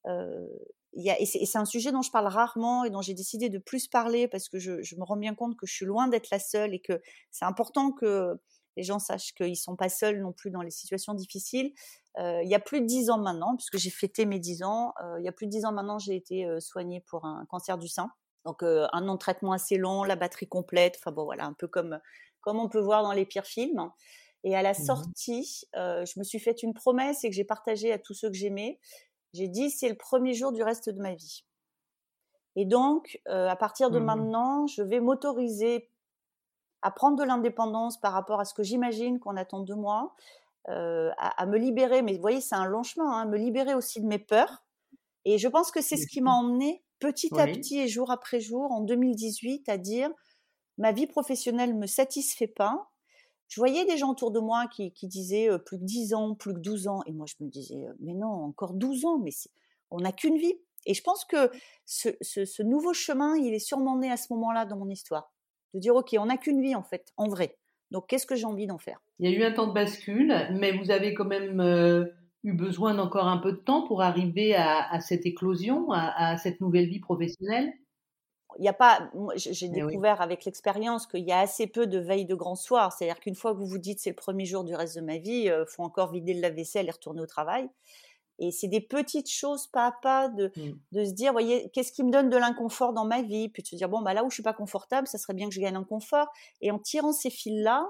Euh, 0.07 0.47
y 0.93 1.09
a, 1.09 1.19
et 1.21 1.25
c'est 1.25 1.57
un 1.57 1.65
sujet 1.65 1.91
dont 1.91 2.01
je 2.01 2.11
parle 2.11 2.27
rarement 2.27 2.83
et 2.83 2.89
dont 2.89 3.01
j'ai 3.01 3.13
décidé 3.13 3.49
de 3.49 3.59
plus 3.59 3.87
parler 3.87 4.27
parce 4.27 4.49
que 4.49 4.59
je, 4.59 4.81
je, 4.81 4.95
me 4.95 5.03
rends 5.03 5.17
bien 5.17 5.35
compte 5.35 5.55
que 5.55 5.67
je 5.67 5.73
suis 5.73 5.85
loin 5.85 6.07
d'être 6.07 6.29
la 6.31 6.39
seule 6.39 6.73
et 6.73 6.79
que 6.79 6.99
c'est 7.31 7.45
important 7.45 7.91
que 7.91 8.39
les 8.75 8.83
gens 8.83 8.99
sachent 8.99 9.33
qu'ils 9.33 9.51
ne 9.51 9.55
sont 9.55 9.75
pas 9.75 9.89
seuls 9.89 10.19
non 10.21 10.33
plus 10.33 10.51
dans 10.51 10.61
les 10.61 10.71
situations 10.71 11.13
difficiles. 11.13 11.73
Euh, 12.17 12.41
il 12.43 12.49
y 12.49 12.55
a 12.55 12.59
plus 12.59 12.81
de 12.81 12.85
dix 12.87 13.09
ans 13.09 13.19
maintenant, 13.19 13.55
puisque 13.55 13.77
j'ai 13.77 13.91
fêté 13.91 14.25
mes 14.25 14.39
dix 14.39 14.63
ans, 14.63 14.93
il 15.19 15.25
y 15.25 15.27
a 15.27 15.31
plus 15.31 15.45
de 15.45 15.51
dix 15.51 15.63
ans 15.65 15.71
maintenant, 15.71 15.99
j'ai 15.99 16.15
été 16.15 16.47
soignée 16.59 17.01
pour 17.07 17.25
un 17.25 17.45
cancer 17.49 17.77
du 17.77 17.87
sein. 17.87 18.09
Donc 18.45 18.63
un 18.63 19.01
nom 19.01 19.13
de 19.13 19.19
traitement 19.19 19.51
assez 19.51 19.77
long, 19.77 20.03
la 20.03 20.15
batterie 20.15 20.47
complète, 20.47 20.97
enfin 20.99 21.11
bon 21.11 21.25
voilà, 21.25 21.45
un 21.45 21.53
peu 21.53 21.67
comme, 21.67 21.99
comme 22.41 22.59
on 22.59 22.69
peut 22.69 22.79
voir 22.79 23.03
dans 23.03 23.11
les 23.11 23.25
pires 23.25 23.45
films. 23.45 23.91
Et 24.43 24.55
à 24.55 24.61
la 24.61 24.71
mmh 24.71 24.75
sortie, 24.75 25.65
je 25.75 26.19
me 26.19 26.23
suis 26.23 26.39
fait 26.39 26.63
une 26.63 26.73
promesse 26.73 27.23
et 27.23 27.29
que 27.29 27.35
j'ai 27.35 27.43
partagée 27.43 27.91
à 27.91 27.99
tous 27.99 28.13
ceux 28.13 28.29
que 28.29 28.37
j'aimais. 28.37 28.79
J'ai 29.33 29.47
dit 29.47 29.69
c'est 29.69 29.89
le 29.89 29.95
premier 29.95 30.33
jour 30.33 30.51
du 30.51 30.63
reste 30.63 30.89
de 30.89 31.01
ma 31.01 31.13
vie. 31.13 31.43
Et 32.55 32.65
donc, 32.65 33.19
à 33.25 33.55
partir 33.55 33.91
de 33.91 33.99
mmh 33.99 34.05
maintenant, 34.05 34.67
je 34.67 34.81
vais 34.81 34.99
m'autoriser 34.99 35.89
à 36.81 36.91
prendre 36.91 37.17
de 37.17 37.23
l'indépendance 37.23 37.99
par 37.99 38.13
rapport 38.13 38.39
à 38.39 38.45
ce 38.45 38.53
que 38.53 38.63
j'imagine 38.63 39.19
qu'on 39.19 39.35
attend 39.35 39.59
de 39.59 39.73
moi, 39.73 40.15
à, 40.65 41.45
me 41.45 41.57
libérer. 41.57 42.01
Mais 42.01 42.13
vous 42.13 42.21
voyez, 42.21 42.41
c'est 42.41 42.55
un 42.55 42.65
long 42.65 42.83
chemin, 42.83 43.11
hein, 43.11 43.25
me 43.25 43.37
libérer 43.37 43.73
aussi 43.73 44.01
de 44.01 44.07
mes 44.07 44.19
peurs. 44.19 44.63
Et 45.25 45.37
je 45.37 45.47
pense 45.47 45.71
que 45.71 45.81
c'est 45.81 45.97
ce 45.97 46.07
qui 46.07 46.21
m'a 46.21 46.31
emmené 46.31 46.83
petit 46.99 47.29
à 47.39 47.47
petit 47.47 47.79
et 47.79 47.87
jour 47.87 48.11
après 48.11 48.39
jour, 48.39 48.71
en 48.71 48.81
2018, 48.81 49.69
à 49.69 49.77
dire 49.77 50.09
ma 50.77 50.91
vie 50.91 51.07
professionnelle 51.07 51.75
me 51.75 51.87
satisfait 51.87 52.47
pas. 52.47 52.89
Je 53.47 53.59
voyais 53.59 53.85
des 53.85 53.97
gens 53.97 54.11
autour 54.11 54.31
de 54.31 54.39
moi 54.39 54.67
qui, 54.67 54.91
disaient 55.03 55.49
plus 55.65 55.79
que 55.79 55.83
10 55.83 56.13
ans, 56.13 56.35
plus 56.35 56.53
que 56.53 56.59
12 56.59 56.87
ans. 56.87 57.01
Et 57.07 57.11
moi, 57.11 57.25
je 57.27 57.43
me 57.43 57.49
disais, 57.49 57.83
mais 57.99 58.13
non, 58.13 58.27
encore 58.27 58.73
12 58.73 59.05
ans, 59.05 59.19
mais 59.19 59.31
on 59.91 59.99
n'a 59.99 60.11
qu'une 60.11 60.37
vie. 60.37 60.53
Et 60.85 60.93
je 60.93 61.01
pense 61.01 61.25
que 61.25 61.51
ce, 61.85 62.63
nouveau 62.63 62.93
chemin, 62.93 63.35
il 63.37 63.53
est 63.53 63.59
sûrement 63.59 63.97
né 63.97 64.11
à 64.11 64.17
ce 64.17 64.31
moment-là 64.33 64.65
dans 64.65 64.77
mon 64.77 64.89
histoire. 64.89 65.33
De 65.73 65.79
dire, 65.79 65.95
OK, 65.95 66.15
on 66.17 66.27
n'a 66.27 66.37
qu'une 66.37 66.61
vie, 66.61 66.75
en 66.75 66.83
fait, 66.83 67.11
en 67.17 67.27
vrai. 67.27 67.57
Donc, 67.91 68.07
qu'est-ce 68.07 68.27
que 68.27 68.35
j'ai 68.35 68.45
envie 68.45 68.67
d'en 68.67 68.77
faire? 68.77 69.01
Il 69.19 69.29
y 69.29 69.33
a 69.33 69.37
eu 69.37 69.43
un 69.43 69.51
temps 69.51 69.67
de 69.67 69.73
bascule, 69.73 70.33
mais 70.51 70.71
vous 70.77 70.91
avez 70.91 71.13
quand 71.13 71.25
même 71.25 71.59
eu 72.43 72.53
besoin 72.53 72.93
d'encore 72.93 73.27
un 73.27 73.37
peu 73.37 73.51
de 73.51 73.57
temps 73.57 73.87
pour 73.87 74.01
arriver 74.01 74.55
à, 74.55 74.99
cette 75.01 75.25
éclosion, 75.25 75.91
à, 75.91 76.37
cette 76.37 76.61
nouvelle 76.61 76.87
vie 76.87 76.99
professionnelle? 76.99 77.73
Il 78.57 78.61
n'y 78.61 78.69
a 78.69 78.73
pas, 78.73 79.11
j'ai 79.35 79.69
découvert 79.69 80.21
avec 80.21 80.43
l'expérience 80.45 81.05
qu'il 81.05 81.23
y 81.23 81.31
a 81.31 81.39
assez 81.39 81.67
peu 81.67 81.85
de 81.85 81.99
veille 81.99 82.25
de 82.25 82.33
grand 82.33 82.55
soir. 82.55 82.91
C'est-à-dire 82.91 83.19
qu'une 83.19 83.35
fois 83.35 83.53
que 83.53 83.57
vous 83.57 83.67
vous 83.67 83.77
dites 83.77 83.99
c'est 83.99 84.09
le 84.09 84.15
premier 84.15 84.45
jour 84.45 84.63
du 84.63 84.73
reste 84.73 84.95
de 84.95 85.01
ma 85.01 85.17
vie, 85.17 85.43
il 85.45 85.65
faut 85.67 85.83
encore 85.83 86.11
vider 86.11 86.33
le 86.33 86.41
lave-vaisselle 86.41 86.87
et 86.87 86.91
retourner 86.91 87.21
au 87.21 87.27
travail. 87.27 87.69
Et 88.39 88.51
c'est 88.51 88.67
des 88.67 88.81
petites 88.81 89.29
choses 89.29 89.67
pas 89.67 89.87
à 89.87 89.91
pas 89.91 90.29
de, 90.29 90.51
mmh. 90.55 90.71
de 90.93 91.05
se 91.05 91.11
dire, 91.11 91.33
voyez, 91.33 91.69
qu'est-ce 91.71 91.91
qui 91.91 92.03
me 92.03 92.11
donne 92.11 92.29
de 92.29 92.37
l'inconfort 92.37 92.93
dans 92.93 93.05
ma 93.05 93.21
vie? 93.21 93.49
Puis 93.49 93.63
de 93.63 93.67
se 93.67 93.75
dire, 93.75 93.89
bon, 93.89 94.01
bah, 94.01 94.13
là 94.13 94.23
où 94.23 94.29
je 94.29 94.35
suis 94.35 94.43
pas 94.43 94.53
confortable, 94.53 95.07
ça 95.07 95.17
serait 95.17 95.33
bien 95.33 95.49
que 95.49 95.53
je 95.53 95.59
gagne 95.59 95.75
un 95.75 95.83
confort. 95.83 96.27
Et 96.61 96.71
en 96.71 96.79
tirant 96.79 97.11
ces 97.11 97.29
fils-là, 97.29 97.89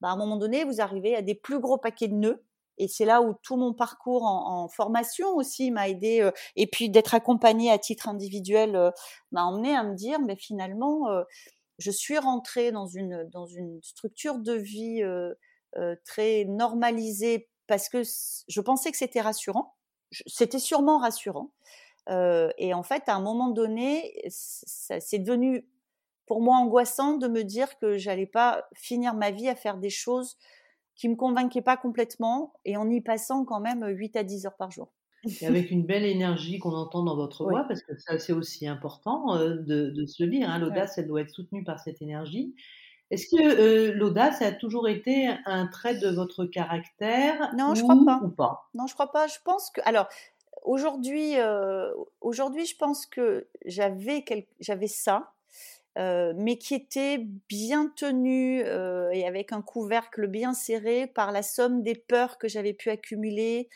bah, 0.00 0.08
à 0.08 0.12
un 0.12 0.16
moment 0.16 0.36
donné, 0.36 0.64
vous 0.64 0.80
arrivez 0.80 1.14
à 1.14 1.22
des 1.22 1.36
plus 1.36 1.60
gros 1.60 1.78
paquets 1.78 2.08
de 2.08 2.14
nœuds. 2.14 2.44
Et 2.78 2.88
c'est 2.88 3.04
là 3.04 3.22
où 3.22 3.34
tout 3.42 3.56
mon 3.56 3.72
parcours 3.72 4.24
en, 4.24 4.68
formation 4.68 5.34
aussi 5.36 5.70
m'a 5.70 5.88
aidé. 5.88 6.20
Euh, 6.20 6.30
et 6.56 6.66
puis 6.66 6.90
d'être 6.90 7.14
accompagnée 7.14 7.70
à 7.70 7.78
titre 7.78 8.08
individuel 8.08 8.76
euh, 8.76 8.90
m'a 9.32 9.44
emmené 9.44 9.74
à 9.74 9.82
me 9.82 9.94
dire, 9.94 10.20
mais 10.20 10.36
finalement, 10.36 11.08
euh, 11.08 11.22
je 11.78 11.90
suis 11.90 12.18
rentrée 12.18 12.72
dans 12.72 12.86
une, 12.86 13.28
dans 13.32 13.46
une 13.46 13.80
structure 13.82 14.38
de 14.38 14.52
vie 14.52 15.02
très 16.04 16.44
normalisée 16.44 17.48
parce 17.66 17.88
que 17.88 18.02
je 18.02 18.60
pensais 18.60 18.92
que 18.92 18.96
c'était 18.96 19.20
rassurant 19.20 19.74
c'était 20.28 20.60
sûrement 20.60 20.98
rassurant. 20.98 21.50
et 22.08 22.74
en 22.74 22.84
fait, 22.84 23.02
à 23.08 23.14
un 23.16 23.20
moment 23.20 23.48
donné, 23.48 24.22
c'est 24.28 25.18
devenu 25.18 25.66
pour 26.26 26.40
moi 26.40 26.56
angoissant 26.56 27.16
de 27.16 27.26
me 27.26 27.42
dire 27.42 27.76
que 27.78 27.96
j'allais 27.98 28.26
pas 28.26 28.68
finir 28.74 29.14
ma 29.14 29.32
vie 29.32 29.48
à 29.48 29.56
faire 29.56 29.76
des 29.78 29.90
choses 29.90 30.36
qui 30.94 31.08
me 31.08 31.16
convainquaient 31.16 31.62
pas 31.62 31.76
complètement 31.76 32.52
et 32.64 32.76
en 32.76 32.88
y 32.88 33.00
passant 33.00 33.44
quand 33.44 33.60
même 33.60 33.86
8 33.86 34.16
à 34.16 34.22
10 34.22 34.46
heures 34.46 34.56
par 34.56 34.70
jour. 34.70 34.92
Et 35.40 35.46
avec 35.46 35.70
une 35.70 35.86
belle 35.86 36.04
énergie 36.04 36.58
qu'on 36.58 36.74
entend 36.74 37.02
dans 37.02 37.16
votre 37.16 37.44
voix, 37.44 37.64
parce 37.66 37.82
que 37.82 37.98
ça 37.98 38.18
c'est 38.18 38.32
aussi 38.32 38.66
important 38.66 39.36
de, 39.38 40.04
se 40.06 40.22
le 40.22 40.30
dire, 40.30 40.50
hein, 40.50 40.58
l'audace 40.58 40.98
elle 40.98 41.06
doit 41.06 41.22
être 41.22 41.30
soutenue 41.30 41.64
par 41.64 41.80
cette 41.80 42.02
énergie. 42.02 42.54
Est-ce 43.10 43.26
que 43.34 43.92
l'audace 43.92 44.42
a 44.42 44.52
toujours 44.52 44.88
été 44.88 45.30
un 45.46 45.66
trait 45.66 45.96
de 45.96 46.08
votre 46.08 46.44
caractère 46.44 47.54
Non, 47.56 47.74
je 47.74 47.82
crois 47.82 48.04
pas. 48.04 48.20
Ou 48.22 48.30
pas? 48.30 48.68
Non, 48.74 48.86
je 48.86 48.94
crois 48.94 49.12
pas. 49.12 49.26
Je 49.26 49.38
pense 49.44 49.70
que 49.70 49.80
alors 49.84 50.08
aujourd'hui, 50.62 51.34
aujourd'hui, 52.20 52.66
je 52.66 52.76
pense 52.76 53.06
que 53.06 53.48
j'avais 53.64 54.24
j'avais 54.60 54.88
ça, 54.88 55.32
mais 55.96 56.58
qui 56.58 56.74
était 56.74 57.18
bien 57.48 57.92
tenu 57.96 58.60
et 58.60 59.26
avec 59.26 59.52
un 59.52 59.62
couvercle 59.62 60.26
bien 60.26 60.52
serré 60.52 61.06
par 61.06 61.32
la 61.32 61.42
somme 61.42 61.82
des 61.82 61.94
peurs 61.94 62.38
que 62.38 62.48
j'avais 62.48 62.74
pu 62.74 62.90
accumuler 62.90 63.68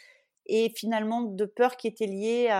et 0.47 0.73
finalement 0.75 1.23
de 1.23 1.45
peurs 1.45 1.77
qui 1.77 1.87
étaient 1.87 2.07
liées 2.07 2.51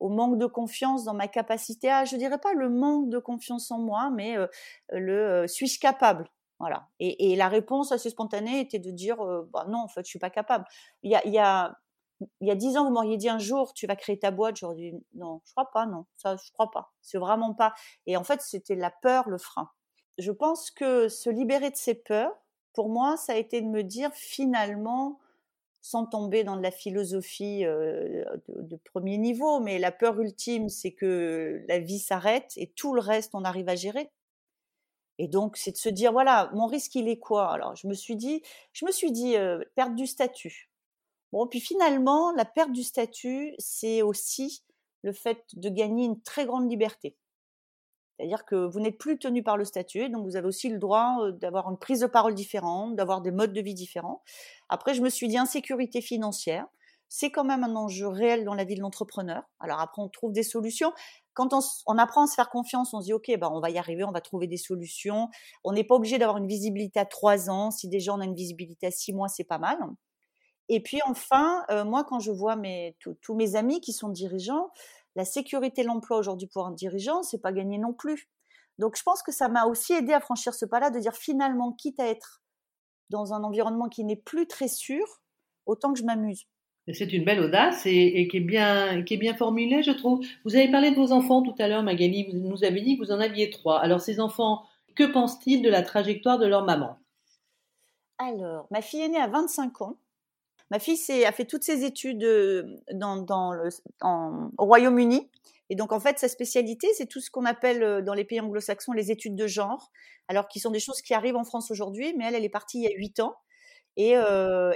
au 0.00 0.08
manque 0.08 0.38
de 0.38 0.46
confiance 0.46 1.04
dans 1.04 1.14
ma 1.14 1.28
capacité 1.28 1.90
à, 1.90 2.04
je 2.04 2.16
dirais 2.16 2.38
pas 2.38 2.52
le 2.52 2.68
manque 2.68 3.08
de 3.08 3.18
confiance 3.18 3.70
en 3.70 3.78
moi, 3.78 4.10
mais 4.14 4.36
euh, 4.36 4.46
le 4.90 5.12
euh, 5.12 5.46
suis-je 5.46 5.80
capable? 5.80 6.28
Voilà. 6.58 6.88
Et, 7.00 7.36
la 7.36 7.48
réponse 7.48 7.92
assez 7.92 8.08
spontanée 8.10 8.60
était 8.60 8.78
de 8.78 8.90
dire 8.90 9.20
euh, 9.20 9.48
bah 9.52 9.66
non, 9.68 9.78
en 9.78 9.88
fait, 9.88 10.04
je 10.04 10.10
suis 10.10 10.18
pas 10.18 10.30
capable. 10.30 10.64
Il 11.02 11.10
y 11.10 11.14
a, 11.14 11.26
y 11.26 11.38
a 11.38 11.76
il 12.40 12.48
y 12.48 12.50
a 12.50 12.54
dix 12.54 12.76
ans, 12.76 12.84
vous 12.84 12.92
m'auriez 12.92 13.16
dit 13.16 13.28
un 13.28 13.38
jour, 13.38 13.72
tu 13.74 13.86
vas 13.86 13.96
créer 13.96 14.18
ta 14.18 14.30
boîte. 14.30 14.56
J'aurais 14.56 14.76
dit 14.76 14.94
non, 15.14 15.40
je 15.44 15.52
crois 15.52 15.70
pas, 15.70 15.86
non, 15.86 16.06
ça, 16.16 16.36
je 16.36 16.50
crois 16.52 16.70
pas. 16.70 16.92
C'est 17.02 17.18
vraiment 17.18 17.54
pas. 17.54 17.74
Et 18.06 18.16
en 18.16 18.24
fait, 18.24 18.40
c'était 18.42 18.74
la 18.74 18.90
peur, 18.90 19.28
le 19.28 19.38
frein. 19.38 19.70
Je 20.18 20.32
pense 20.32 20.70
que 20.70 21.08
se 21.08 21.28
libérer 21.28 21.70
de 21.70 21.76
ces 21.76 21.94
peurs, 21.94 22.32
pour 22.72 22.88
moi, 22.88 23.16
ça 23.16 23.34
a 23.34 23.36
été 23.36 23.60
de 23.60 23.66
me 23.66 23.82
dire 23.82 24.10
finalement, 24.14 25.18
sans 25.82 26.06
tomber 26.06 26.44
dans 26.44 26.56
de 26.56 26.62
la 26.62 26.70
philosophie 26.70 27.60
de, 27.62 28.76
premier 28.84 29.18
niveau, 29.18 29.60
mais 29.60 29.78
la 29.78 29.92
peur 29.92 30.20
ultime, 30.20 30.68
c'est 30.68 30.92
que 30.92 31.64
la 31.68 31.78
vie 31.78 31.98
s'arrête 31.98 32.52
et 32.56 32.68
tout 32.68 32.94
le 32.94 33.00
reste, 33.00 33.34
on 33.34 33.44
arrive 33.44 33.68
à 33.68 33.76
gérer. 33.76 34.10
Et 35.18 35.28
donc, 35.28 35.56
c'est 35.56 35.72
de 35.72 35.76
se 35.76 35.88
dire, 35.88 36.12
voilà, 36.12 36.50
mon 36.54 36.66
risque, 36.66 36.94
il 36.94 37.08
est 37.08 37.18
quoi? 37.18 37.50
Alors, 37.50 37.74
je 37.76 37.86
me 37.86 37.94
suis 37.94 38.16
dit, 38.16 38.42
je 38.72 38.84
me 38.84 38.90
suis 38.90 39.12
dit, 39.12 39.36
perte 39.74 39.94
du 39.94 40.06
statut. 40.06 40.70
Bon, 41.36 41.46
puis 41.46 41.60
finalement, 41.60 42.32
la 42.32 42.46
perte 42.46 42.72
du 42.72 42.82
statut, 42.82 43.54
c'est 43.58 44.00
aussi 44.00 44.64
le 45.02 45.12
fait 45.12 45.44
de 45.52 45.68
gagner 45.68 46.06
une 46.06 46.22
très 46.22 46.46
grande 46.46 46.70
liberté. 46.70 47.14
C'est-à-dire 48.16 48.46
que 48.46 48.54
vous 48.54 48.80
n'êtes 48.80 48.96
plus 48.96 49.18
tenu 49.18 49.42
par 49.42 49.58
le 49.58 49.66
statut, 49.66 50.08
donc 50.08 50.24
vous 50.24 50.36
avez 50.36 50.46
aussi 50.46 50.70
le 50.70 50.78
droit 50.78 51.30
d'avoir 51.32 51.68
une 51.70 51.76
prise 51.76 52.00
de 52.00 52.06
parole 52.06 52.32
différente, 52.32 52.96
d'avoir 52.96 53.20
des 53.20 53.32
modes 53.32 53.52
de 53.52 53.60
vie 53.60 53.74
différents. 53.74 54.22
Après, 54.70 54.94
je 54.94 55.02
me 55.02 55.10
suis 55.10 55.28
dit 55.28 55.36
insécurité 55.36 56.00
financière, 56.00 56.64
c'est 57.10 57.30
quand 57.30 57.44
même 57.44 57.64
un 57.64 57.76
enjeu 57.76 58.08
réel 58.08 58.46
dans 58.46 58.54
la 58.54 58.64
vie 58.64 58.76
de 58.76 58.80
l'entrepreneur. 58.80 59.42
Alors 59.60 59.80
après, 59.80 60.00
on 60.00 60.08
trouve 60.08 60.32
des 60.32 60.42
solutions. 60.42 60.94
Quand 61.34 61.52
on, 61.52 61.98
apprend 61.98 62.24
à 62.24 62.26
se 62.28 62.34
faire 62.34 62.48
confiance, 62.48 62.94
on 62.94 63.02
se 63.02 63.04
dit 63.04 63.12
ok, 63.12 63.30
bah 63.38 63.50
on 63.52 63.60
va 63.60 63.68
y 63.68 63.76
arriver, 63.76 64.04
on 64.04 64.10
va 64.10 64.22
trouver 64.22 64.46
des 64.46 64.56
solutions. 64.56 65.28
On 65.64 65.72
n'est 65.72 65.84
pas 65.84 65.96
obligé 65.96 66.16
d'avoir 66.16 66.38
une 66.38 66.48
visibilité 66.48 66.98
à 66.98 67.04
trois 67.04 67.50
ans. 67.50 67.70
Si 67.70 67.90
déjà 67.90 68.14
on 68.14 68.20
a 68.20 68.24
une 68.24 68.34
visibilité 68.34 68.86
à 68.86 68.90
six 68.90 69.12
mois, 69.12 69.28
c'est 69.28 69.44
pas 69.44 69.58
mal. 69.58 69.76
Et 70.68 70.82
puis 70.82 71.00
enfin, 71.06 71.64
moi, 71.84 72.04
quand 72.04 72.18
je 72.18 72.32
vois 72.32 72.56
mes, 72.56 72.96
tous 73.20 73.34
mes 73.34 73.56
amis 73.56 73.80
qui 73.80 73.92
sont 73.92 74.08
dirigeants, 74.08 74.70
la 75.14 75.24
sécurité 75.24 75.82
de 75.82 75.86
l'emploi 75.86 76.18
aujourd'hui 76.18 76.48
pour 76.48 76.66
un 76.66 76.72
dirigeant, 76.72 77.22
c'est 77.22 77.40
pas 77.40 77.52
gagné 77.52 77.78
non 77.78 77.92
plus. 77.92 78.28
Donc 78.78 78.96
je 78.96 79.02
pense 79.02 79.22
que 79.22 79.32
ça 79.32 79.48
m'a 79.48 79.64
aussi 79.64 79.94
aidé 79.94 80.12
à 80.12 80.20
franchir 80.20 80.54
ce 80.54 80.66
pas-là, 80.66 80.90
de 80.90 80.98
dire 80.98 81.14
finalement, 81.14 81.72
quitte 81.72 81.98
à 81.98 82.06
être 82.06 82.42
dans 83.08 83.32
un 83.32 83.42
environnement 83.42 83.88
qui 83.88 84.04
n'est 84.04 84.16
plus 84.16 84.46
très 84.46 84.68
sûr, 84.68 85.04
autant 85.64 85.92
que 85.92 85.98
je 85.98 86.04
m'amuse. 86.04 86.46
C'est 86.92 87.12
une 87.12 87.24
belle 87.24 87.40
audace 87.40 87.84
et, 87.86 88.28
qui, 88.30 88.36
est 88.36 88.40
bien, 88.40 89.02
qui 89.02 89.14
est 89.14 89.18
bien 89.18 89.34
formulée, 89.34 89.82
je 89.82 89.90
trouve. 89.90 90.24
Vous 90.44 90.54
avez 90.54 90.70
parlé 90.70 90.92
de 90.92 90.96
vos 90.96 91.10
enfants 91.10 91.42
tout 91.42 91.54
à 91.58 91.66
l'heure, 91.66 91.82
Magali. 91.82 92.30
Vous 92.30 92.38
nous 92.38 92.62
avez 92.62 92.80
dit 92.80 92.96
que 92.96 93.04
vous 93.04 93.10
en 93.10 93.18
aviez 93.18 93.50
trois. 93.50 93.80
Alors, 93.80 94.00
ces 94.00 94.20
enfants, 94.20 94.62
que 94.94 95.02
pensent-ils 95.02 95.62
de 95.62 95.68
la 95.68 95.82
trajectoire 95.82 96.38
de 96.38 96.46
leur 96.46 96.64
maman? 96.64 96.96
Alors, 98.18 98.68
ma 98.70 98.82
fille 98.82 99.00
est 99.00 99.08
née 99.08 99.18
à 99.18 99.26
25 99.26 99.82
ans. 99.82 99.98
Ma 100.70 100.78
fille 100.78 101.24
a 101.24 101.32
fait 101.32 101.44
toutes 101.44 101.62
ses 101.62 101.84
études 101.84 102.18
dans, 102.92 103.52
le, 103.52 103.68
au 104.58 104.64
Royaume-Uni. 104.64 105.30
Et 105.68 105.76
donc, 105.76 105.92
en 105.92 106.00
fait, 106.00 106.18
sa 106.18 106.28
spécialité, 106.28 106.88
c'est 106.94 107.06
tout 107.06 107.20
ce 107.20 107.30
qu'on 107.30 107.44
appelle 107.44 108.04
dans 108.04 108.14
les 108.14 108.24
pays 108.24 108.40
anglo-saxons 108.40 108.92
les 108.92 109.10
études 109.10 109.36
de 109.36 109.46
genre, 109.46 109.90
alors 110.28 110.48
qui 110.48 110.60
sont 110.60 110.70
des 110.70 110.80
choses 110.80 111.02
qui 111.02 111.14
arrivent 111.14 111.36
en 111.36 111.44
France 111.44 111.70
aujourd'hui, 111.70 112.14
mais 112.16 112.26
elle, 112.26 112.34
elle 112.34 112.44
est 112.44 112.48
partie 112.48 112.78
il 112.78 112.84
y 112.84 112.88
a 112.88 112.96
huit 112.96 113.20
ans. 113.20 113.36
Et, 113.96 114.14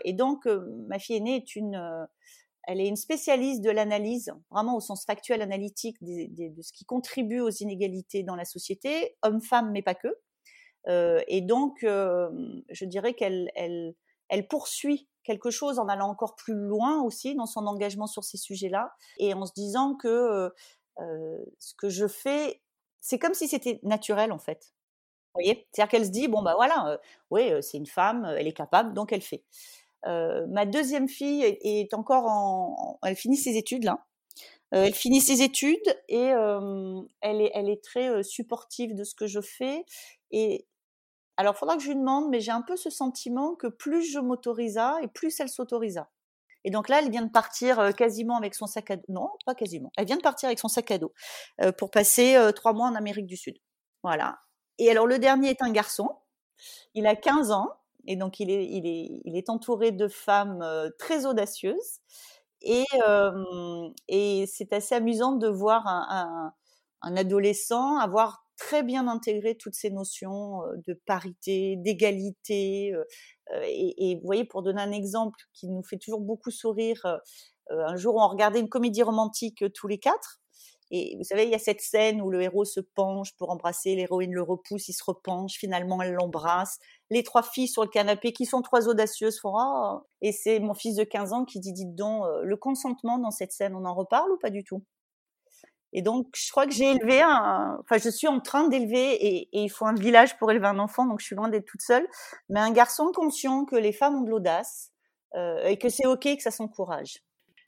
et 0.04 0.12
donc, 0.12 0.46
ma 0.88 0.98
fille 0.98 1.16
aînée 1.16 1.36
est 1.36 1.54
une, 1.56 2.08
elle 2.64 2.80
est 2.80 2.86
une 2.86 2.96
spécialiste 2.96 3.62
de 3.62 3.70
l'analyse, 3.70 4.32
vraiment 4.50 4.76
au 4.76 4.80
sens 4.80 5.04
factuel 5.04 5.42
analytique 5.42 5.96
de 6.00 6.62
ce 6.62 6.72
qui 6.72 6.84
contribue 6.84 7.40
aux 7.40 7.50
inégalités 7.50 8.22
dans 8.22 8.36
la 8.36 8.44
société, 8.44 9.16
hommes-femmes, 9.22 9.72
mais 9.72 9.82
pas 9.82 9.94
que. 9.94 10.08
et 11.28 11.40
donc, 11.40 11.80
je 11.82 12.84
dirais 12.84 13.14
qu'elle 13.14 13.50
elle, 13.54 13.94
elle 14.28 14.46
poursuit 14.48 15.08
quelque 15.24 15.50
chose 15.50 15.78
en 15.78 15.88
allant 15.88 16.08
encore 16.08 16.36
plus 16.36 16.54
loin 16.54 17.02
aussi 17.02 17.34
dans 17.34 17.46
son 17.46 17.66
engagement 17.66 18.06
sur 18.06 18.24
ces 18.24 18.38
sujets-là 18.38 18.92
et 19.18 19.34
en 19.34 19.46
se 19.46 19.52
disant 19.52 19.94
que 19.94 20.08
euh, 20.08 20.50
euh, 21.00 21.38
ce 21.58 21.74
que 21.74 21.88
je 21.88 22.06
fais, 22.06 22.60
c'est 23.00 23.18
comme 23.18 23.34
si 23.34 23.48
c'était 23.48 23.80
naturel 23.82 24.32
en 24.32 24.38
fait. 24.38 24.72
Vous 25.34 25.42
voyez? 25.42 25.68
C'est-à-dire 25.70 25.90
qu'elle 25.90 26.06
se 26.06 26.10
dit, 26.10 26.26
bon, 26.26 26.42
bah 26.42 26.54
voilà, 26.56 26.88
euh, 26.88 26.98
oui, 27.30 27.52
c'est 27.62 27.78
une 27.78 27.86
femme, 27.86 28.24
elle 28.36 28.48
est 28.48 28.52
capable, 28.52 28.94
donc 28.94 29.12
elle 29.12 29.22
fait. 29.22 29.44
ma 30.04 30.66
deuxième 30.66 31.08
fille 31.08 31.42
est, 31.44 31.94
encore 31.94 32.26
en, 32.26 32.98
Elle 33.04 33.16
finit 33.16 33.36
ses 33.36 33.56
études 33.56 33.84
là. 33.84 34.04
elle 34.72 34.94
finit 34.94 35.20
ses 35.20 35.42
études 35.42 35.96
et 36.08 36.30
elle, 37.20 37.40
est, 37.40 37.50
elle 37.54 37.68
est 37.68 37.82
très 37.82 38.22
supportive 38.22 38.94
de 38.94 39.04
ce 39.04 39.14
que 39.14 39.26
je 39.26 39.40
fais. 39.40 39.84
Et 40.32 40.66
alors, 41.40 41.54
il 41.56 41.58
faudra 41.58 41.76
que 41.78 41.82
je 41.82 41.88
lui 41.88 41.96
demande, 41.96 42.28
mais 42.28 42.40
j'ai 42.40 42.50
un 42.50 42.60
peu 42.60 42.76
ce 42.76 42.90
sentiment 42.90 43.54
que 43.54 43.66
plus 43.66 44.02
je 44.02 44.18
m'autorisa 44.18 44.98
et 45.00 45.08
plus 45.08 45.40
elle 45.40 45.48
s'autorisa. 45.48 46.10
Et 46.64 46.70
donc 46.70 46.90
là, 46.90 46.98
elle 46.98 47.10
vient 47.10 47.22
de 47.24 47.30
partir 47.30 47.80
euh, 47.80 47.92
quasiment 47.92 48.36
avec 48.36 48.54
son 48.54 48.66
sac 48.66 48.90
à 48.90 48.96
dos. 48.96 49.04
Non, 49.08 49.30
pas 49.46 49.54
quasiment. 49.54 49.90
Elle 49.96 50.04
vient 50.04 50.18
de 50.18 50.22
partir 50.22 50.48
avec 50.48 50.58
son 50.58 50.68
sac 50.68 50.90
à 50.90 50.98
dos 50.98 51.14
euh, 51.62 51.72
pour 51.72 51.90
passer 51.90 52.36
euh, 52.36 52.52
trois 52.52 52.74
mois 52.74 52.88
en 52.88 52.94
Amérique 52.94 53.24
du 53.24 53.38
Sud. 53.38 53.56
Voilà. 54.02 54.38
Et 54.76 54.90
alors, 54.90 55.06
le 55.06 55.18
dernier 55.18 55.48
est 55.48 55.62
un 55.62 55.70
garçon. 55.70 56.10
Il 56.92 57.06
a 57.06 57.16
15 57.16 57.52
ans. 57.52 57.70
Et 58.06 58.16
donc, 58.16 58.38
il 58.38 58.50
est, 58.50 58.66
il 58.66 58.86
est, 58.86 59.22
il 59.24 59.34
est 59.34 59.48
entouré 59.48 59.92
de 59.92 60.08
femmes 60.08 60.62
très 60.98 61.24
audacieuses. 61.24 62.00
Et, 62.60 62.84
et 64.08 64.44
c'est 64.46 64.74
assez 64.74 64.94
amusant 64.94 65.32
de 65.32 65.48
voir 65.48 65.86
un 65.86 67.16
adolescent, 67.16 67.96
avoir 67.96 68.49
très 68.60 68.82
bien 68.82 69.08
intégré 69.08 69.56
toutes 69.56 69.74
ces 69.74 69.90
notions 69.90 70.60
de 70.86 70.92
parité, 71.06 71.76
d'égalité. 71.78 72.92
Et, 73.64 74.16
vous 74.16 74.26
voyez, 74.26 74.44
pour 74.44 74.62
donner 74.62 74.82
un 74.82 74.92
exemple 74.92 75.40
qui 75.54 75.68
nous 75.68 75.82
fait 75.82 75.96
toujours 75.96 76.20
beaucoup 76.20 76.50
sourire, 76.50 77.20
un 77.70 77.96
jour 77.96 78.16
on 78.16 78.28
regardait 78.28 78.60
une 78.60 78.68
comédie 78.68 79.02
romantique 79.02 79.64
tous 79.74 79.88
les 79.88 79.98
quatre. 79.98 80.40
Et 80.92 81.16
vous 81.16 81.24
savez, 81.24 81.44
il 81.44 81.50
y 81.50 81.54
a 81.54 81.58
cette 81.58 81.80
scène 81.80 82.20
où 82.20 82.30
le 82.30 82.42
héros 82.42 82.64
se 82.64 82.80
penche 82.80 83.34
pour 83.36 83.50
embrasser, 83.50 83.94
l'héroïne 83.94 84.34
le 84.34 84.42
repousse, 84.42 84.88
il 84.88 84.92
se 84.92 85.04
repenche, 85.04 85.54
finalement 85.54 86.02
elle 86.02 86.14
l'embrasse. 86.14 86.78
Les 87.10 87.22
trois 87.22 87.44
filles 87.44 87.68
sur 87.68 87.82
le 87.82 87.88
canapé, 87.88 88.32
qui 88.32 88.44
sont 88.44 88.60
trois 88.60 88.88
audacieuses, 88.88 89.40
font 89.40 89.56
ah 89.56 90.02
Et 90.20 90.32
c'est 90.32 90.58
mon 90.58 90.74
fils 90.74 90.96
de 90.96 91.04
15 91.04 91.32
ans 91.32 91.44
qui 91.44 91.60
dit, 91.60 91.72
dites 91.72 91.94
donc, 91.94 92.24
le 92.42 92.56
consentement 92.56 93.18
dans 93.18 93.30
cette 93.30 93.52
scène, 93.52 93.74
on 93.74 93.84
en 93.84 93.94
reparle 93.94 94.32
ou 94.32 94.38
pas 94.38 94.50
du 94.50 94.64
tout? 94.64 94.82
Et 95.92 96.02
donc, 96.02 96.28
je 96.36 96.50
crois 96.50 96.66
que 96.66 96.72
j'ai 96.72 96.90
élevé 96.92 97.20
un, 97.20 97.78
enfin, 97.80 97.98
je 97.98 98.10
suis 98.10 98.28
en 98.28 98.40
train 98.40 98.68
d'élever, 98.68 99.14
et, 99.14 99.48
et, 99.52 99.64
il 99.64 99.68
faut 99.68 99.86
un 99.86 99.94
village 99.94 100.38
pour 100.38 100.50
élever 100.50 100.68
un 100.68 100.78
enfant, 100.78 101.06
donc 101.06 101.20
je 101.20 101.26
suis 101.26 101.36
loin 101.36 101.48
d'être 101.48 101.66
toute 101.66 101.82
seule, 101.82 102.06
mais 102.48 102.60
un 102.60 102.70
garçon 102.70 103.10
conscient 103.12 103.64
que 103.64 103.76
les 103.76 103.92
femmes 103.92 104.16
ont 104.16 104.22
de 104.22 104.30
l'audace, 104.30 104.92
euh, 105.34 105.64
et 105.64 105.78
que 105.78 105.88
c'est 105.88 106.06
ok 106.06 106.36
que 106.36 106.42
ça 106.42 106.50
s'encourage. 106.50 107.18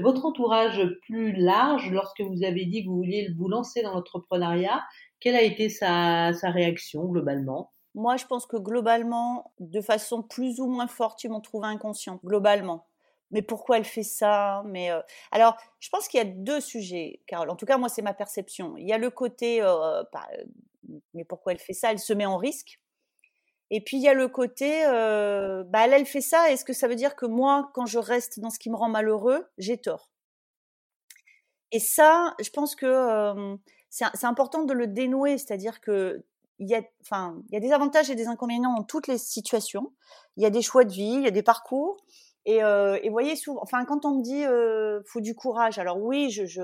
Votre 0.01 0.25
entourage 0.25 0.81
plus 1.07 1.33
large, 1.33 1.91
lorsque 1.91 2.21
vous 2.21 2.45
avez 2.45 2.65
dit 2.67 2.83
que 2.83 2.89
vous 2.89 2.97
vouliez 2.97 3.29
vous 3.37 3.49
lancer 3.49 3.83
dans 3.83 3.93
l'entrepreneuriat, 3.93 4.83
quelle 5.21 5.37
a 5.37 5.43
été 5.43 5.69
sa, 5.69 6.33
sa 6.33 6.51
réaction 6.51 7.05
globalement? 7.05 7.73
Moi, 7.95 8.17
je 8.17 8.27
pense 8.27 8.47
que 8.47 8.57
globalement, 8.57 9.53
de 9.61 9.81
façon 9.81 10.23
plus 10.23 10.61
ou 10.61 10.67
moins 10.67 10.87
forte, 10.87 11.23
ils 11.25 11.31
m'ont 11.31 11.41
trouvé 11.41 11.69
inconscient, 11.69 12.21
globalement 12.25 12.87
mais 13.33 13.43
pourquoi 13.43 13.79
elle 13.79 13.85
fait 13.85 14.03
ça? 14.03 14.63
Mais 14.67 14.91
euh, 14.91 15.01
alors, 15.31 15.57
je 15.81 15.89
pense 15.89 16.07
qu'il 16.07 16.19
y 16.19 16.21
a 16.21 16.27
deux 16.27 16.61
sujets, 16.61 17.21
Carole. 17.27 17.51
En 17.51 17.57
tout 17.57 17.67
cas, 17.67 17.79
moi, 17.79 17.89
c'est 17.89 18.03
ma 18.03 18.15
perception. 18.15 18.77
Il 18.77 18.87
y 18.87 18.93
a 18.93 18.99
le 18.99 19.11
côté, 19.11 19.63
euh, 19.63 20.03
bah, 20.13 20.29
mais 21.15 21.25
pourquoi 21.25 21.53
elle 21.53 21.59
fait 21.59 21.73
ça? 21.73 21.91
Elle 21.91 21.99
se 21.99 22.13
met 22.13 22.27
en 22.27 22.37
risque. 22.37 22.79
Et 23.71 23.81
puis 23.81 23.97
il 23.97 24.03
y 24.03 24.09
a 24.09 24.15
le 24.15 24.29
côté, 24.29 24.85
euh, 24.85 25.65
bah, 25.65 25.87
elle, 25.87 25.95
elle 25.95 26.07
fait 26.07 26.21
ça. 26.21 26.51
Est-ce 26.51 26.65
que 26.65 26.75
ça 26.75 26.89
veut 26.89 26.95
dire 26.95 27.17
que 27.17 27.25
moi, 27.25 27.71
quand 27.75 27.87
je 27.87 27.99
reste 27.99 28.39
dans 28.39 28.51
ce 28.51 28.59
qui 28.59 28.69
me 28.71 28.77
rend 28.77 28.91
malheureux, 28.91 29.49
j'ai 29.57 29.79
tort 29.79 30.11
Et 31.71 31.79
ça, 31.81 32.35
je 32.39 32.51
pense 32.51 32.77
que 32.77 33.57
c'est 33.89 34.27
important 34.27 34.65
de 34.65 34.75
le 34.75 34.87
dénouer, 34.87 35.39
c'est-à-dire 35.39 35.81
que 35.81 36.23
il 36.59 36.69
y 36.69 36.75
a, 36.75 36.83
enfin, 37.01 37.43
il 37.49 37.55
y 37.55 37.57
a 37.57 37.61
des 37.61 37.73
avantages 37.73 38.11
et 38.11 38.15
des 38.15 38.29
inconvénients 38.29 38.75
dans 38.75 38.85
toutes 38.85 39.09
les 39.09 39.19
situations. 39.19 39.93
Il 40.37 40.43
y 40.43 40.47
a 40.47 40.51
des 40.51 40.63
choix 40.63 40.85
de 40.85 40.93
vie, 40.93 41.15
il 41.15 41.23
y 41.23 41.27
a 41.27 41.33
des 41.33 41.43
parcours. 41.43 41.97
Et, 42.45 42.63
euh, 42.65 42.99
et 43.03 43.09
voyez, 43.11 43.37
souvent, 43.37 43.61
enfin, 43.63 43.85
quand 43.85 44.05
on 44.05 44.17
me 44.19 44.23
dit 44.23 44.45
euh, 44.45 45.01
faut 45.07 45.21
du 45.21 45.35
courage, 45.35 45.79
alors 45.79 45.99
oui, 45.99 46.29
je, 46.31 46.45
je, 46.45 46.63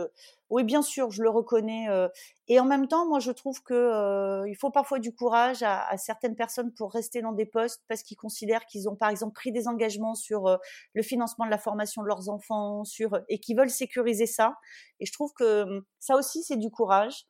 oui, 0.51 0.65
bien 0.65 0.83
sûr, 0.83 1.11
je 1.13 1.23
le 1.23 1.31
reconnais. 1.31 1.89
Euh, 1.89 2.09
et 2.49 2.59
en 2.59 2.65
même 2.65 2.89
temps, 2.89 3.07
moi, 3.07 3.21
je 3.21 3.31
trouve 3.31 3.63
que 3.63 3.75
euh, 3.75 4.49
il 4.49 4.57
faut 4.57 4.71
parfois 4.71 4.99
du 4.99 5.15
courage 5.15 5.63
à, 5.63 5.87
à, 5.87 5.97
certaines 5.97 6.35
personnes 6.35 6.73
pour 6.75 6.93
rester 6.93 7.23
dans 7.23 7.33
des 7.33 7.47
postes 7.47 7.85
parce 7.87 8.03
qu'ils 8.03 8.17
considèrent 8.17 8.67
qu'ils 8.67 8.89
ont, 8.89 8.97
par 8.97 9.11
exemple, 9.11 9.35
pris 9.35 9.53
des 9.53 9.69
engagements 9.69 10.15
sur 10.17 10.47
euh, 10.49 10.57
le 10.95 11.03
financement 11.03 11.45
de 11.45 11.51
la 11.51 11.59
formation 11.59 12.03
de 12.03 12.09
leurs 12.09 12.29
enfants, 12.29 12.85
sur 12.85 13.21
et 13.29 13.39
qui 13.39 13.55
veulent 13.55 13.71
sécuriser 13.71 14.27
ça. 14.27 14.57
Et 15.01 15.07
je 15.07 15.13
trouve 15.13 15.33
que 15.35 15.63
hum, 15.63 15.83
ça 16.01 16.17
aussi, 16.17 16.43
c'est 16.43 16.57
du 16.57 16.71
courage. 16.71 17.27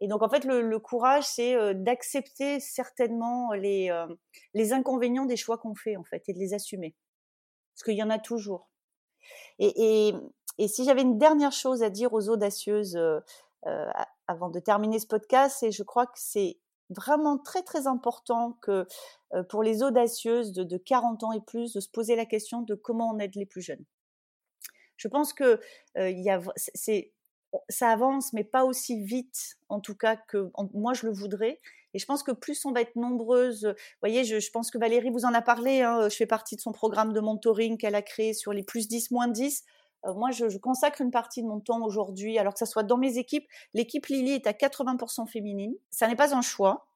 Et 0.00 0.08
donc, 0.08 0.22
en 0.22 0.28
fait, 0.28 0.44
le, 0.44 0.60
le 0.60 0.78
courage, 0.78 1.24
c'est 1.24 1.56
euh, 1.56 1.72
d'accepter 1.74 2.60
certainement 2.60 3.52
les, 3.52 3.90
les 4.54 4.72
inconvénients 4.74 5.24
des 5.26 5.36
choix 5.36 5.56
qu'on 5.56 5.74
fait, 5.74 5.96
en 5.96 6.04
fait, 6.04 6.22
et 6.28 6.34
de 6.34 6.38
les 6.38 6.52
assumer 6.52 6.94
parce 7.76 7.84
qu'il 7.84 7.94
y 7.94 8.02
en 8.02 8.08
a 8.08 8.18
toujours. 8.18 8.70
Et, 9.58 10.14
si 10.66 10.84
j'avais 10.84 11.02
une 11.02 11.18
dernière 11.18 11.52
chose 11.52 11.82
à 11.82 11.90
dire 11.90 12.14
aux 12.14 12.30
audacieuses 12.30 12.96
euh, 12.96 13.20
euh, 13.66 13.90
avant 14.26 14.48
de 14.48 14.58
terminer 14.60 14.98
ce 14.98 15.06
podcast, 15.06 15.62
et 15.62 15.70
je 15.70 15.82
crois 15.82 16.06
que 16.06 16.18
c'est 16.18 16.58
vraiment 16.88 17.36
très 17.36 17.62
très 17.62 17.86
important 17.86 18.52
que 18.62 18.86
euh, 19.34 19.42
pour 19.42 19.62
les 19.62 19.82
audacieuses 19.82 20.52
de, 20.52 20.64
de, 20.64 20.78
40 20.78 21.24
ans 21.24 21.32
et 21.32 21.40
plus 21.42 21.74
de 21.74 21.80
se 21.80 21.90
poser 21.90 22.16
la 22.16 22.24
question 22.24 22.62
de 22.62 22.74
comment 22.74 23.10
on 23.10 23.18
aide 23.18 23.34
les 23.34 23.44
plus 23.44 23.60
jeunes. 23.60 23.84
Je 24.96 25.08
pense 25.08 25.34
que 25.34 25.60
y 25.96 26.30
a, 26.30 26.40
c'est, 26.56 27.12
ça 27.68 27.90
avance, 27.90 28.32
mais 28.32 28.44
pas 28.44 28.64
aussi 28.64 29.02
vite, 29.02 29.58
en 29.68 29.80
tout 29.80 29.94
cas 29.94 30.16
que 30.16 30.50
moi 30.72 30.94
je 30.94 31.04
le 31.04 31.12
voudrais. 31.12 31.60
Et 31.96 31.98
je 31.98 32.04
pense 32.04 32.22
que 32.22 32.30
plus 32.30 32.62
on 32.66 32.72
va 32.72 32.82
être 32.82 32.94
nombreuses, 32.94 33.64
vous 33.64 33.72
voyez, 34.02 34.22
je, 34.24 34.50
pense 34.50 34.70
que 34.70 34.76
Valérie 34.76 35.08
vous 35.08 35.24
en 35.24 35.32
a 35.32 35.40
parlé, 35.40 35.80
hein, 35.80 36.10
je 36.10 36.14
fais 36.14 36.26
partie 36.26 36.54
de 36.54 36.60
son 36.60 36.70
programme 36.72 37.14
de 37.14 37.20
mentoring 37.20 37.78
qu'elle 37.78 37.94
a 37.94 38.02
créé 38.02 38.34
sur 38.34 38.52
les 38.52 38.62
plus 38.62 38.86
10, 38.86 39.12
moins 39.12 39.28
10. 39.28 39.64
Euh, 40.04 40.12
moi, 40.12 40.30
je, 40.30 40.58
consacre 40.58 41.00
une 41.00 41.10
partie 41.10 41.42
de 41.42 41.48
mon 41.48 41.58
temps 41.58 41.82
aujourd'hui, 41.82 42.38
alors 42.38 42.52
que 42.52 42.58
ça 42.58 42.66
soit 42.66 42.82
dans 42.82 42.98
mes 42.98 43.16
équipes. 43.16 43.46
L'équipe 43.72 44.04
Lily 44.04 44.32
est 44.32 44.46
à 44.46 44.52
80% 44.52 45.26
féminine. 45.26 45.74
Ça 45.88 46.06
n'est 46.06 46.16
pas 46.16 46.36
un 46.36 46.42
choix. 46.42 46.86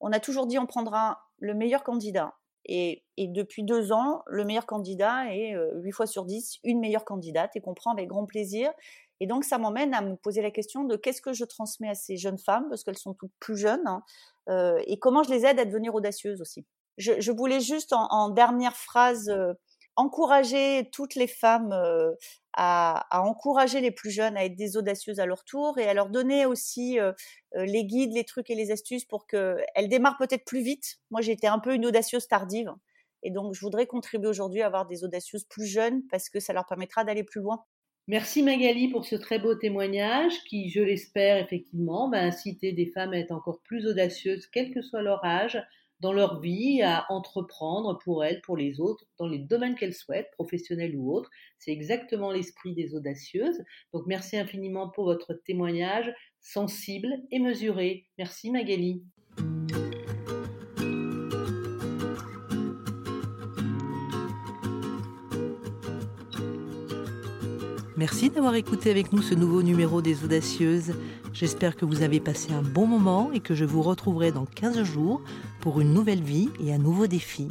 On 0.00 0.10
a 0.10 0.18
toujours 0.18 0.48
dit 0.48 0.58
on 0.58 0.66
prendra 0.66 1.20
le 1.38 1.54
meilleur 1.54 1.84
candidat. 1.84 2.34
Et, 2.64 3.04
depuis 3.16 3.62
deux 3.62 3.92
ans, 3.92 4.24
le 4.26 4.44
meilleur 4.44 4.66
candidat 4.66 5.32
est 5.32 5.54
euh, 5.54 5.70
8 5.82 5.92
fois 5.92 6.06
sur 6.08 6.24
10 6.24 6.58
une 6.64 6.80
meilleure 6.80 7.04
candidate 7.04 7.54
et 7.54 7.60
qu'on 7.60 7.74
prend 7.74 7.92
avec 7.92 8.08
grand 8.08 8.26
plaisir. 8.26 8.72
Et 9.20 9.26
donc, 9.26 9.44
ça 9.44 9.58
m'emmène 9.58 9.94
à 9.94 10.00
me 10.00 10.14
poser 10.16 10.42
la 10.42 10.50
question 10.50 10.84
de 10.84 10.96
qu'est-ce 10.96 11.20
que 11.20 11.32
je 11.32 11.44
transmets 11.44 11.88
à 11.88 11.94
ces 11.94 12.16
jeunes 12.16 12.38
femmes, 12.38 12.68
parce 12.68 12.84
qu'elles 12.84 12.98
sont 12.98 13.14
toutes 13.14 13.32
plus 13.40 13.56
jeunes, 13.56 13.86
hein, 13.86 14.02
euh, 14.48 14.80
et 14.86 14.98
comment 14.98 15.22
je 15.22 15.30
les 15.30 15.44
aide 15.44 15.58
à 15.58 15.64
devenir 15.64 15.94
audacieuses 15.94 16.40
aussi. 16.40 16.66
Je, 16.96 17.30
voulais 17.30 17.60
juste, 17.60 17.92
en, 17.92 18.28
dernière 18.30 18.76
phrase, 18.76 19.28
euh, 19.28 19.52
encourager 19.94 20.88
toutes 20.92 21.14
les 21.14 21.28
femmes 21.28 21.72
euh, 21.72 22.10
à, 22.54 23.06
à, 23.16 23.22
encourager 23.22 23.80
les 23.80 23.92
plus 23.92 24.10
jeunes 24.10 24.36
à 24.36 24.44
être 24.44 24.56
des 24.56 24.76
audacieuses 24.76 25.20
à 25.20 25.26
leur 25.26 25.44
tour 25.44 25.78
et 25.78 25.88
à 25.88 25.94
leur 25.94 26.08
donner 26.08 26.44
aussi 26.44 26.98
les 27.54 27.84
guides, 27.84 28.12
les 28.14 28.24
trucs 28.24 28.50
et 28.50 28.56
les 28.56 28.72
astuces 28.72 29.04
pour 29.04 29.28
qu'elles 29.28 29.88
démarrent 29.88 30.18
peut-être 30.18 30.44
plus 30.44 30.62
vite. 30.62 30.96
Moi, 31.10 31.20
j'ai 31.20 31.32
été 31.32 31.46
un 31.46 31.60
peu 31.60 31.72
une 31.74 31.86
audacieuse 31.86 32.26
tardive. 32.26 32.72
Et 33.22 33.30
donc, 33.30 33.54
je 33.54 33.60
voudrais 33.60 33.86
contribuer 33.86 34.28
aujourd'hui 34.28 34.62
à 34.62 34.66
avoir 34.66 34.86
des 34.86 35.04
audacieuses 35.04 35.44
plus 35.44 35.66
jeunes 35.66 36.02
parce 36.10 36.28
que 36.28 36.40
ça 36.40 36.52
leur 36.52 36.66
permettra 36.66 37.04
d'aller 37.04 37.24
plus 37.24 37.40
loin. 37.40 37.64
Merci 38.08 38.42
Magali 38.42 38.88
pour 38.88 39.04
ce 39.04 39.16
très 39.16 39.38
beau 39.38 39.54
témoignage 39.54 40.32
qui, 40.44 40.70
je 40.70 40.80
l'espère 40.80 41.36
effectivement, 41.36 42.08
va 42.08 42.22
inciter 42.22 42.72
des 42.72 42.86
femmes 42.86 43.12
à 43.12 43.18
être 43.18 43.32
encore 43.32 43.60
plus 43.60 43.86
audacieuses, 43.86 44.46
quel 44.46 44.72
que 44.72 44.80
soit 44.80 45.02
leur 45.02 45.22
âge, 45.26 45.62
dans 46.00 46.14
leur 46.14 46.40
vie, 46.40 46.80
à 46.80 47.04
entreprendre 47.10 47.98
pour 47.98 48.24
elles, 48.24 48.40
pour 48.40 48.56
les 48.56 48.80
autres, 48.80 49.04
dans 49.18 49.26
les 49.26 49.38
domaines 49.38 49.74
qu'elles 49.74 49.92
souhaitent, 49.92 50.30
professionnels 50.32 50.96
ou 50.96 51.12
autres. 51.12 51.28
C'est 51.58 51.72
exactement 51.72 52.32
l'esprit 52.32 52.72
des 52.72 52.94
audacieuses. 52.94 53.62
Donc 53.92 54.04
merci 54.06 54.38
infiniment 54.38 54.88
pour 54.88 55.04
votre 55.04 55.34
témoignage 55.34 56.10
sensible 56.40 57.14
et 57.30 57.40
mesuré. 57.40 58.06
Merci 58.16 58.50
Magali. 58.50 59.02
Merci 67.98 68.30
d'avoir 68.30 68.54
écouté 68.54 68.92
avec 68.92 69.12
nous 69.12 69.22
ce 69.22 69.34
nouveau 69.34 69.60
numéro 69.60 70.00
des 70.00 70.22
Audacieuses. 70.22 70.94
J'espère 71.32 71.74
que 71.74 71.84
vous 71.84 72.02
avez 72.02 72.20
passé 72.20 72.52
un 72.52 72.62
bon 72.62 72.86
moment 72.86 73.32
et 73.32 73.40
que 73.40 73.56
je 73.56 73.64
vous 73.64 73.82
retrouverai 73.82 74.30
dans 74.30 74.46
15 74.46 74.84
jours 74.84 75.20
pour 75.60 75.80
une 75.80 75.92
nouvelle 75.92 76.22
vie 76.22 76.48
et 76.60 76.72
un 76.72 76.78
nouveau 76.78 77.08
défi. 77.08 77.48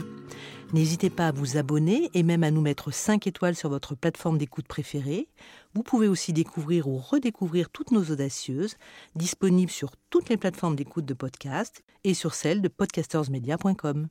N'hésitez 0.71 1.09
pas 1.09 1.27
à 1.27 1.31
vous 1.33 1.57
abonner 1.57 2.09
et 2.13 2.23
même 2.23 2.45
à 2.45 2.51
nous 2.51 2.61
mettre 2.61 2.91
5 2.91 3.27
étoiles 3.27 3.57
sur 3.57 3.67
votre 3.67 3.93
plateforme 3.93 4.37
d'écoute 4.37 4.69
préférée. 4.69 5.27
Vous 5.73 5.83
pouvez 5.83 6.07
aussi 6.07 6.31
découvrir 6.31 6.87
ou 6.87 6.95
redécouvrir 6.95 7.69
toutes 7.69 7.91
nos 7.91 8.05
audacieuses, 8.05 8.77
disponibles 9.17 9.69
sur 9.69 9.91
toutes 10.09 10.29
les 10.29 10.37
plateformes 10.37 10.77
d'écoute 10.77 11.03
de 11.03 11.13
podcast 11.13 11.83
et 12.05 12.13
sur 12.13 12.33
celle 12.33 12.61
de 12.61 12.69
podcastersmedia.com. 12.69 14.07